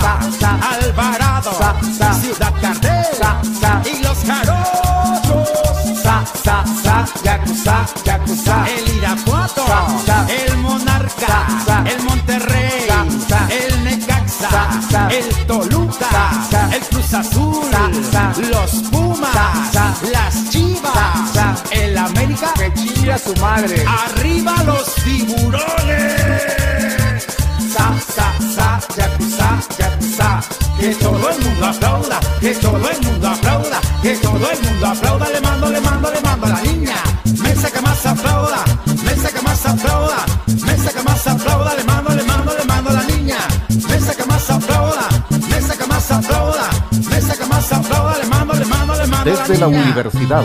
Alvarado, 0.60 1.52
Ciudad 2.20 2.52
Cardel 2.60 3.06
y 3.84 4.02
los 4.02 4.18
Jarochos. 4.24 5.48
Sa, 6.02 6.24
sa, 6.42 6.64
sa, 6.82 7.06
yakuza, 7.22 7.86
yakuza. 8.04 8.64
El 8.68 8.96
Irapuato, 8.96 9.64
el 10.28 10.56
Monarca, 10.58 11.84
el 11.86 12.02
Monterrey, 12.02 12.86
el 13.50 13.84
Necaxa, 13.84 15.08
el 15.10 15.46
Toluca, 15.46 16.32
el 16.72 16.80
Cruz 16.88 17.14
Azul, 17.14 17.70
los 18.50 18.70
Pumas, 18.90 19.74
las 20.12 20.50
Chivas, 20.50 21.62
el 21.70 21.96
América 21.96 22.52
que 22.54 22.72
chilla 22.74 23.14
a 23.14 23.18
su 23.18 23.34
madre. 23.36 23.84
Arriba 23.86 24.62
los 24.64 24.94
tiburones. 24.96 26.17
Que 30.18 30.94
todo 30.96 31.30
el 31.30 31.44
mundo 31.44 31.66
aplauda, 31.66 32.18
que 32.40 32.52
todo 32.54 32.76
el 32.90 33.00
mundo 33.06 33.28
aplauda, 33.28 33.80
que 34.02 34.16
todo 34.16 34.50
el 34.50 34.60
mundo 34.62 34.86
aplauda. 34.86 35.28
Le 35.30 35.40
mando, 35.40 35.70
le 35.70 35.80
mando, 35.80 36.10
le 36.10 36.20
mando 36.20 36.46
a 36.46 36.48
la 36.48 36.62
niña. 36.62 36.96
Mesa 37.40 37.70
que 37.70 37.80
más 37.80 38.04
aplauda, 38.04 38.64
mesa 39.04 39.30
que 39.30 39.42
más 39.42 39.66
aplauda, 39.66 40.16
mesa 40.66 40.92
que 40.92 41.02
más 41.04 41.26
aplauda. 41.26 41.74
Le 41.74 41.84
mando, 41.84 42.10
le 42.16 42.22
mando, 42.24 42.52
le 42.58 42.64
mando 42.64 42.90
a 42.90 42.92
la 42.94 43.02
niña. 43.04 43.38
Mesa 43.88 44.14
que 44.16 44.24
más 44.24 44.50
aplauda, 44.50 45.08
mesa 45.48 45.76
que 45.78 45.86
más 45.86 46.10
aplauda, 46.10 46.68
mesa 47.10 47.36
que 47.36 47.46
más 47.46 47.72
aplauda. 47.72 48.18
Le 48.18 48.26
mando, 48.26 48.54
le 48.54 48.64
mando, 48.64 48.94
le 48.94 49.06
mando 49.06 49.30
a 49.30 49.34
la 49.36 49.40
Desde 49.42 49.58
la 49.58 49.66
niña. 49.68 49.82
universidad. 49.84 50.44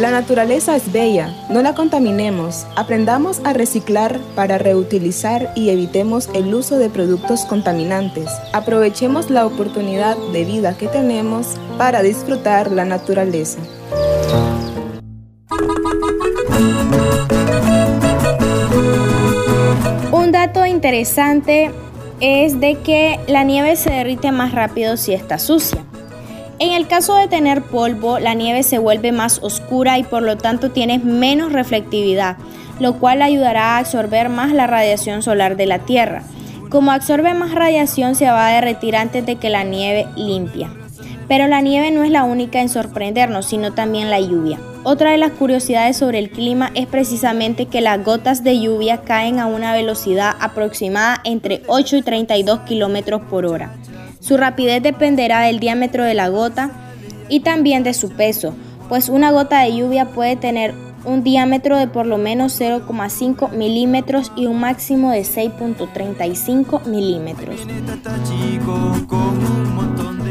La 0.00 0.10
naturaleza 0.10 0.76
es 0.76 0.90
bella, 0.90 1.28
no 1.50 1.60
la 1.60 1.74
contaminemos. 1.74 2.66
Aprendamos 2.74 3.42
a 3.44 3.52
reciclar 3.52 4.18
para 4.34 4.56
reutilizar 4.56 5.52
y 5.54 5.68
evitemos 5.68 6.30
el 6.32 6.54
uso 6.54 6.78
de 6.78 6.88
productos 6.88 7.44
contaminantes. 7.44 8.30
Aprovechemos 8.54 9.28
la 9.28 9.44
oportunidad 9.44 10.16
de 10.32 10.46
vida 10.46 10.74
que 10.78 10.88
tenemos 10.88 11.48
para 11.76 12.00
disfrutar 12.00 12.72
la 12.72 12.86
naturaleza. 12.86 13.58
Un 20.12 20.32
dato 20.32 20.64
interesante 20.64 21.72
es 22.20 22.58
de 22.58 22.76
que 22.76 23.20
la 23.28 23.44
nieve 23.44 23.76
se 23.76 23.90
derrite 23.90 24.32
más 24.32 24.52
rápido 24.52 24.96
si 24.96 25.12
está 25.12 25.38
sucia. 25.38 25.84
En 26.60 26.72
el 26.72 26.86
caso 26.88 27.14
de 27.16 27.26
tener 27.26 27.62
polvo, 27.62 28.18
la 28.18 28.34
nieve 28.34 28.62
se 28.62 28.76
vuelve 28.76 29.12
más 29.12 29.38
oscura 29.42 29.96
y 29.96 30.02
por 30.02 30.22
lo 30.22 30.36
tanto 30.36 30.70
tiene 30.70 30.98
menos 30.98 31.54
reflectividad, 31.54 32.36
lo 32.78 32.98
cual 32.98 33.22
ayudará 33.22 33.76
a 33.76 33.78
absorber 33.78 34.28
más 34.28 34.52
la 34.52 34.66
radiación 34.66 35.22
solar 35.22 35.56
de 35.56 35.64
la 35.64 35.78
Tierra. 35.78 36.22
Como 36.68 36.92
absorbe 36.92 37.32
más 37.32 37.54
radiación, 37.54 38.14
se 38.14 38.26
va 38.26 38.46
a 38.46 38.52
derretir 38.52 38.94
antes 38.94 39.24
de 39.24 39.36
que 39.36 39.48
la 39.48 39.64
nieve 39.64 40.06
limpia. 40.16 40.70
Pero 41.28 41.48
la 41.48 41.62
nieve 41.62 41.90
no 41.92 42.04
es 42.04 42.10
la 42.10 42.24
única 42.24 42.60
en 42.60 42.68
sorprendernos, 42.68 43.46
sino 43.46 43.72
también 43.72 44.10
la 44.10 44.20
lluvia. 44.20 44.58
Otra 44.82 45.12
de 45.12 45.16
las 45.16 45.32
curiosidades 45.32 45.96
sobre 45.96 46.18
el 46.18 46.30
clima 46.30 46.72
es 46.74 46.86
precisamente 46.86 47.66
que 47.66 47.80
las 47.80 48.04
gotas 48.04 48.44
de 48.44 48.60
lluvia 48.60 48.98
caen 48.98 49.38
a 49.38 49.46
una 49.46 49.72
velocidad 49.72 50.34
aproximada 50.40 51.22
entre 51.24 51.62
8 51.68 51.96
y 51.96 52.02
32 52.02 52.60
kilómetros 52.60 53.22
por 53.30 53.46
hora. 53.46 53.72
Su 54.20 54.36
rapidez 54.36 54.82
dependerá 54.82 55.40
del 55.40 55.60
diámetro 55.60 56.04
de 56.04 56.14
la 56.14 56.28
gota 56.28 56.70
y 57.28 57.40
también 57.40 57.82
de 57.82 57.94
su 57.94 58.10
peso, 58.10 58.54
pues 58.88 59.08
una 59.08 59.30
gota 59.30 59.60
de 59.62 59.76
lluvia 59.76 60.06
puede 60.06 60.36
tener 60.36 60.74
un 61.04 61.22
diámetro 61.24 61.78
de 61.78 61.86
por 61.86 62.06
lo 62.06 62.18
menos 62.18 62.60
0,5 62.60 63.52
milímetros 63.52 64.32
y 64.36 64.46
un 64.46 64.60
máximo 64.60 65.10
de 65.10 65.22
6.35 65.22 66.84
milímetros. 66.86 67.56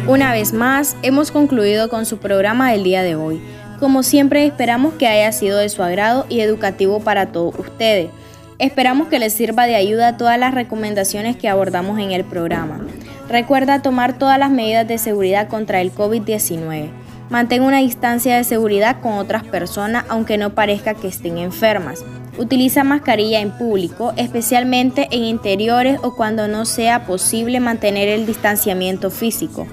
Una 0.07 0.31
vez 0.31 0.53
más, 0.53 0.95
hemos 1.01 1.31
concluido 1.31 1.89
con 1.89 2.05
su 2.05 2.17
programa 2.17 2.71
del 2.71 2.83
día 2.83 3.03
de 3.03 3.15
hoy. 3.15 3.41
Como 3.79 4.03
siempre, 4.03 4.45
esperamos 4.45 4.93
que 4.95 5.07
haya 5.07 5.31
sido 5.31 5.57
de 5.57 5.69
su 5.69 5.81
agrado 5.81 6.25
y 6.29 6.41
educativo 6.41 6.99
para 6.99 7.31
todos 7.31 7.57
ustedes. 7.57 8.09
Esperamos 8.57 9.07
que 9.07 9.19
les 9.19 9.33
sirva 9.33 9.67
de 9.67 9.75
ayuda 9.75 10.17
todas 10.17 10.37
las 10.37 10.53
recomendaciones 10.53 11.37
que 11.37 11.47
abordamos 11.47 11.97
en 11.99 12.11
el 12.11 12.25
programa. 12.25 12.81
Recuerda 13.29 13.83
tomar 13.83 14.17
todas 14.17 14.39
las 14.39 14.49
medidas 14.49 14.87
de 14.87 14.97
seguridad 14.97 15.47
contra 15.47 15.81
el 15.81 15.93
COVID-19. 15.93 16.89
Mantén 17.29 17.61
una 17.61 17.77
distancia 17.77 18.35
de 18.35 18.43
seguridad 18.43 19.01
con 19.01 19.13
otras 19.13 19.43
personas 19.43 20.05
aunque 20.09 20.39
no 20.39 20.55
parezca 20.55 20.95
que 20.95 21.07
estén 21.07 21.37
enfermas. 21.37 22.03
Utiliza 22.39 22.83
mascarilla 22.83 23.39
en 23.39 23.51
público, 23.51 24.13
especialmente 24.15 25.07
en 25.11 25.25
interiores 25.25 25.99
o 26.01 26.15
cuando 26.15 26.47
no 26.47 26.65
sea 26.65 27.05
posible 27.05 27.59
mantener 27.59 28.07
el 28.07 28.25
distanciamiento 28.25 29.11
físico. 29.11 29.67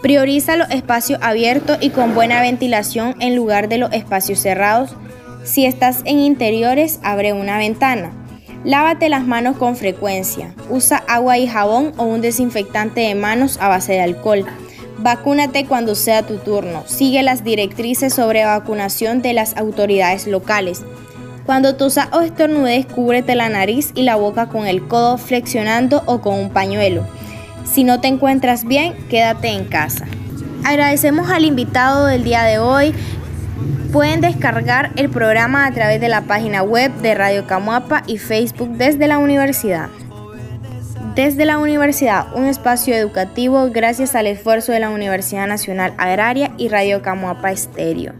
Prioriza 0.00 0.56
los 0.56 0.70
espacios 0.70 1.18
abiertos 1.22 1.76
y 1.82 1.90
con 1.90 2.14
buena 2.14 2.40
ventilación 2.40 3.16
en 3.18 3.36
lugar 3.36 3.68
de 3.68 3.78
los 3.78 3.92
espacios 3.92 4.38
cerrados. 4.38 4.94
Si 5.44 5.66
estás 5.66 6.00
en 6.06 6.20
interiores, 6.20 7.00
abre 7.02 7.34
una 7.34 7.58
ventana. 7.58 8.12
Lávate 8.64 9.08
las 9.08 9.24
manos 9.24 9.56
con 9.56 9.76
frecuencia. 9.76 10.54
Usa 10.68 11.02
agua 11.06 11.38
y 11.38 11.46
jabón 11.46 11.92
o 11.96 12.04
un 12.04 12.20
desinfectante 12.20 13.02
de 13.02 13.14
manos 13.14 13.58
a 13.60 13.68
base 13.68 13.92
de 13.92 14.00
alcohol. 14.00 14.44
Vacúnate 14.98 15.64
cuando 15.64 15.94
sea 15.94 16.24
tu 16.26 16.38
turno. 16.38 16.82
Sigue 16.86 17.22
las 17.22 17.44
directrices 17.44 18.12
sobre 18.12 18.44
vacunación 18.44 19.22
de 19.22 19.32
las 19.32 19.56
autoridades 19.56 20.26
locales. 20.26 20.82
Cuando 21.46 21.76
tosas 21.76 22.08
o 22.12 22.20
estornudes, 22.20 22.84
cúbrete 22.84 23.34
la 23.34 23.48
nariz 23.48 23.92
y 23.94 24.02
la 24.02 24.16
boca 24.16 24.48
con 24.48 24.66
el 24.66 24.86
codo 24.86 25.18
flexionando 25.18 26.02
o 26.06 26.20
con 26.20 26.34
un 26.34 26.50
pañuelo. 26.50 27.06
Si 27.64 27.84
no 27.84 28.00
te 28.00 28.08
encuentras 28.08 28.64
bien, 28.64 28.94
quédate 29.08 29.48
en 29.48 29.64
casa. 29.64 30.06
Agradecemos 30.64 31.30
al 31.30 31.44
invitado 31.44 32.06
del 32.06 32.24
día 32.24 32.42
de 32.42 32.58
hoy. 32.58 32.92
Pueden 33.92 34.20
descargar 34.20 34.90
el 34.96 35.08
programa 35.08 35.66
a 35.66 35.72
través 35.72 36.00
de 36.00 36.08
la 36.08 36.22
página 36.22 36.62
web 36.62 36.92
de 36.96 37.14
Radio 37.14 37.46
Camuapa 37.46 38.02
y 38.06 38.18
Facebook 38.18 38.76
desde 38.76 39.08
la 39.08 39.18
universidad. 39.18 39.88
Desde 41.14 41.46
la 41.46 41.58
universidad, 41.58 42.26
un 42.34 42.44
espacio 42.44 42.94
educativo 42.94 43.70
gracias 43.72 44.14
al 44.14 44.26
esfuerzo 44.26 44.72
de 44.72 44.80
la 44.80 44.90
Universidad 44.90 45.46
Nacional 45.48 45.94
Agraria 45.96 46.52
y 46.58 46.68
Radio 46.68 47.02
Camuapa 47.02 47.50
Estéreo. 47.50 48.12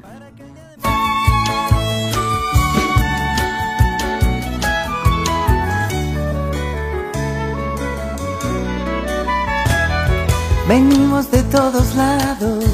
Venimos 10.67 11.31
de 11.31 11.43
todos 11.45 11.95
lados 11.95 12.65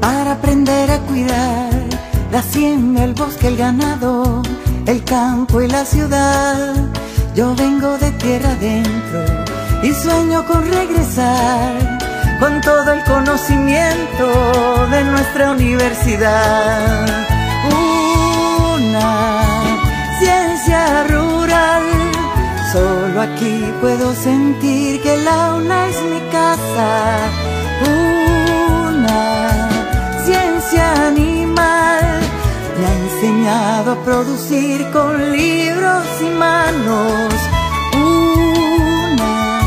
para 0.00 0.32
aprender 0.32 0.90
a 0.90 0.98
cuidar 0.98 1.73
la 2.34 2.40
hacienda, 2.40 3.04
el 3.04 3.14
bosque, 3.14 3.46
el 3.46 3.56
ganado, 3.56 4.42
el 4.86 5.04
campo 5.04 5.62
y 5.62 5.68
la 5.68 5.84
ciudad. 5.84 6.74
Yo 7.36 7.54
vengo 7.54 7.96
de 7.98 8.10
tierra 8.10 8.50
adentro 8.50 9.20
y 9.84 9.92
sueño 9.92 10.44
con 10.44 10.68
regresar 10.68 11.98
con 12.40 12.60
todo 12.60 12.92
el 12.92 13.04
conocimiento 13.04 14.26
de 14.90 15.04
nuestra 15.04 15.52
universidad. 15.52 17.06
Una 18.74 19.28
ciencia 20.18 21.04
rural 21.04 21.84
Solo 22.72 23.20
aquí 23.20 23.72
puedo 23.80 24.12
sentir 24.12 25.00
que 25.00 25.16
la 25.18 25.54
una 25.54 25.86
es 25.86 26.02
mi 26.02 26.18
casa. 26.32 26.88
Una 27.86 29.53
animal 30.78 32.20
me 32.78 32.86
ha 32.86 32.94
enseñado 33.06 33.92
a 33.92 34.04
producir 34.04 34.90
con 34.90 35.32
libros 35.32 36.04
y 36.20 36.30
manos. 36.30 37.34
Una 37.94 39.60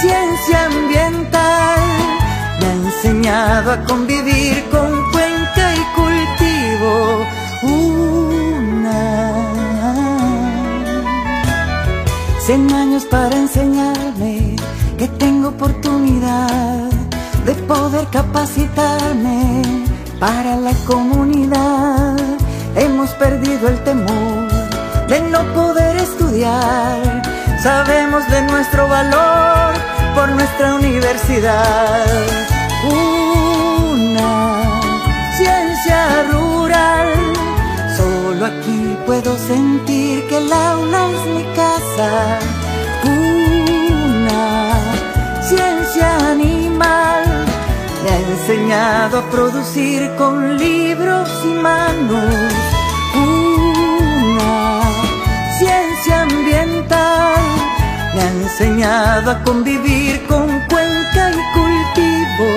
ciencia 0.00 0.66
ambiental 0.66 1.80
me 2.60 2.66
ha 2.66 2.72
enseñado 2.72 3.72
a 3.72 3.84
convivir 3.84 4.64
con 4.70 5.10
cuenca 5.12 5.74
y 5.74 5.82
cultivo. 5.96 7.26
Cien 12.48 12.72
años 12.72 13.04
para 13.04 13.36
enseñarme 13.36 14.56
que 14.96 15.06
tengo 15.18 15.48
oportunidad 15.48 16.88
de 17.44 17.52
poder 17.54 18.06
capacitarme 18.10 19.87
para 20.18 20.56
la 20.56 20.72
comunidad. 20.86 22.16
Hemos 22.76 23.10
perdido 23.10 23.68
el 23.68 23.82
temor 23.84 24.48
de 25.08 25.20
no 25.20 25.40
poder 25.54 25.96
estudiar. 25.96 27.22
Sabemos 27.62 28.28
de 28.28 28.42
nuestro 28.42 28.88
valor 28.88 29.74
por 30.14 30.28
nuestra 30.30 30.74
universidad. 30.74 32.06
Una 32.84 34.80
ciencia 35.36 36.22
rural 36.30 36.58
Solo 37.98 38.46
aquí 38.46 38.96
puedo 39.06 39.36
sentir 39.36 40.24
que 40.28 40.36
el 40.36 40.52
aula 40.52 41.10
es 41.10 41.26
mi 41.34 41.42
casa. 41.56 42.38
Enseñado 48.48 49.18
a 49.18 49.30
producir 49.30 50.10
con 50.16 50.56
libros 50.56 51.28
y 51.44 51.48
manos. 51.48 52.54
Una 53.14 54.80
ciencia 55.58 56.22
ambiental 56.22 57.42
me 58.14 58.22
ha 58.22 58.30
enseñado 58.42 59.32
a 59.32 59.42
convivir 59.44 60.26
con 60.26 60.46
cuenca 60.70 61.30
y 61.30 61.42
cultivo. 61.56 62.50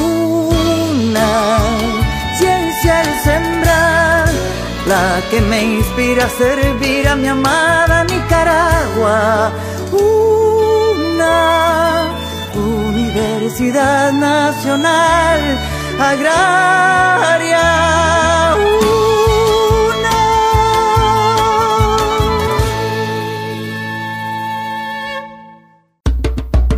Una 0.00 1.58
ciencia 2.38 3.00
al 3.00 3.12
sembrar 3.22 4.30
la 4.86 5.20
que 5.30 5.42
me 5.42 5.62
inspira 5.74 6.24
a 6.24 6.30
servir 6.30 7.06
a 7.06 7.16
mi 7.16 7.28
amada 7.28 8.04
Nicaragua. 8.04 9.52
Una 9.92 12.01
Universidad 13.14 14.10
Nacional 14.14 15.58
Agraria. 16.00 17.60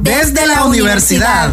Desde 0.00 0.46
la 0.48 0.64
universidad. 0.64 1.52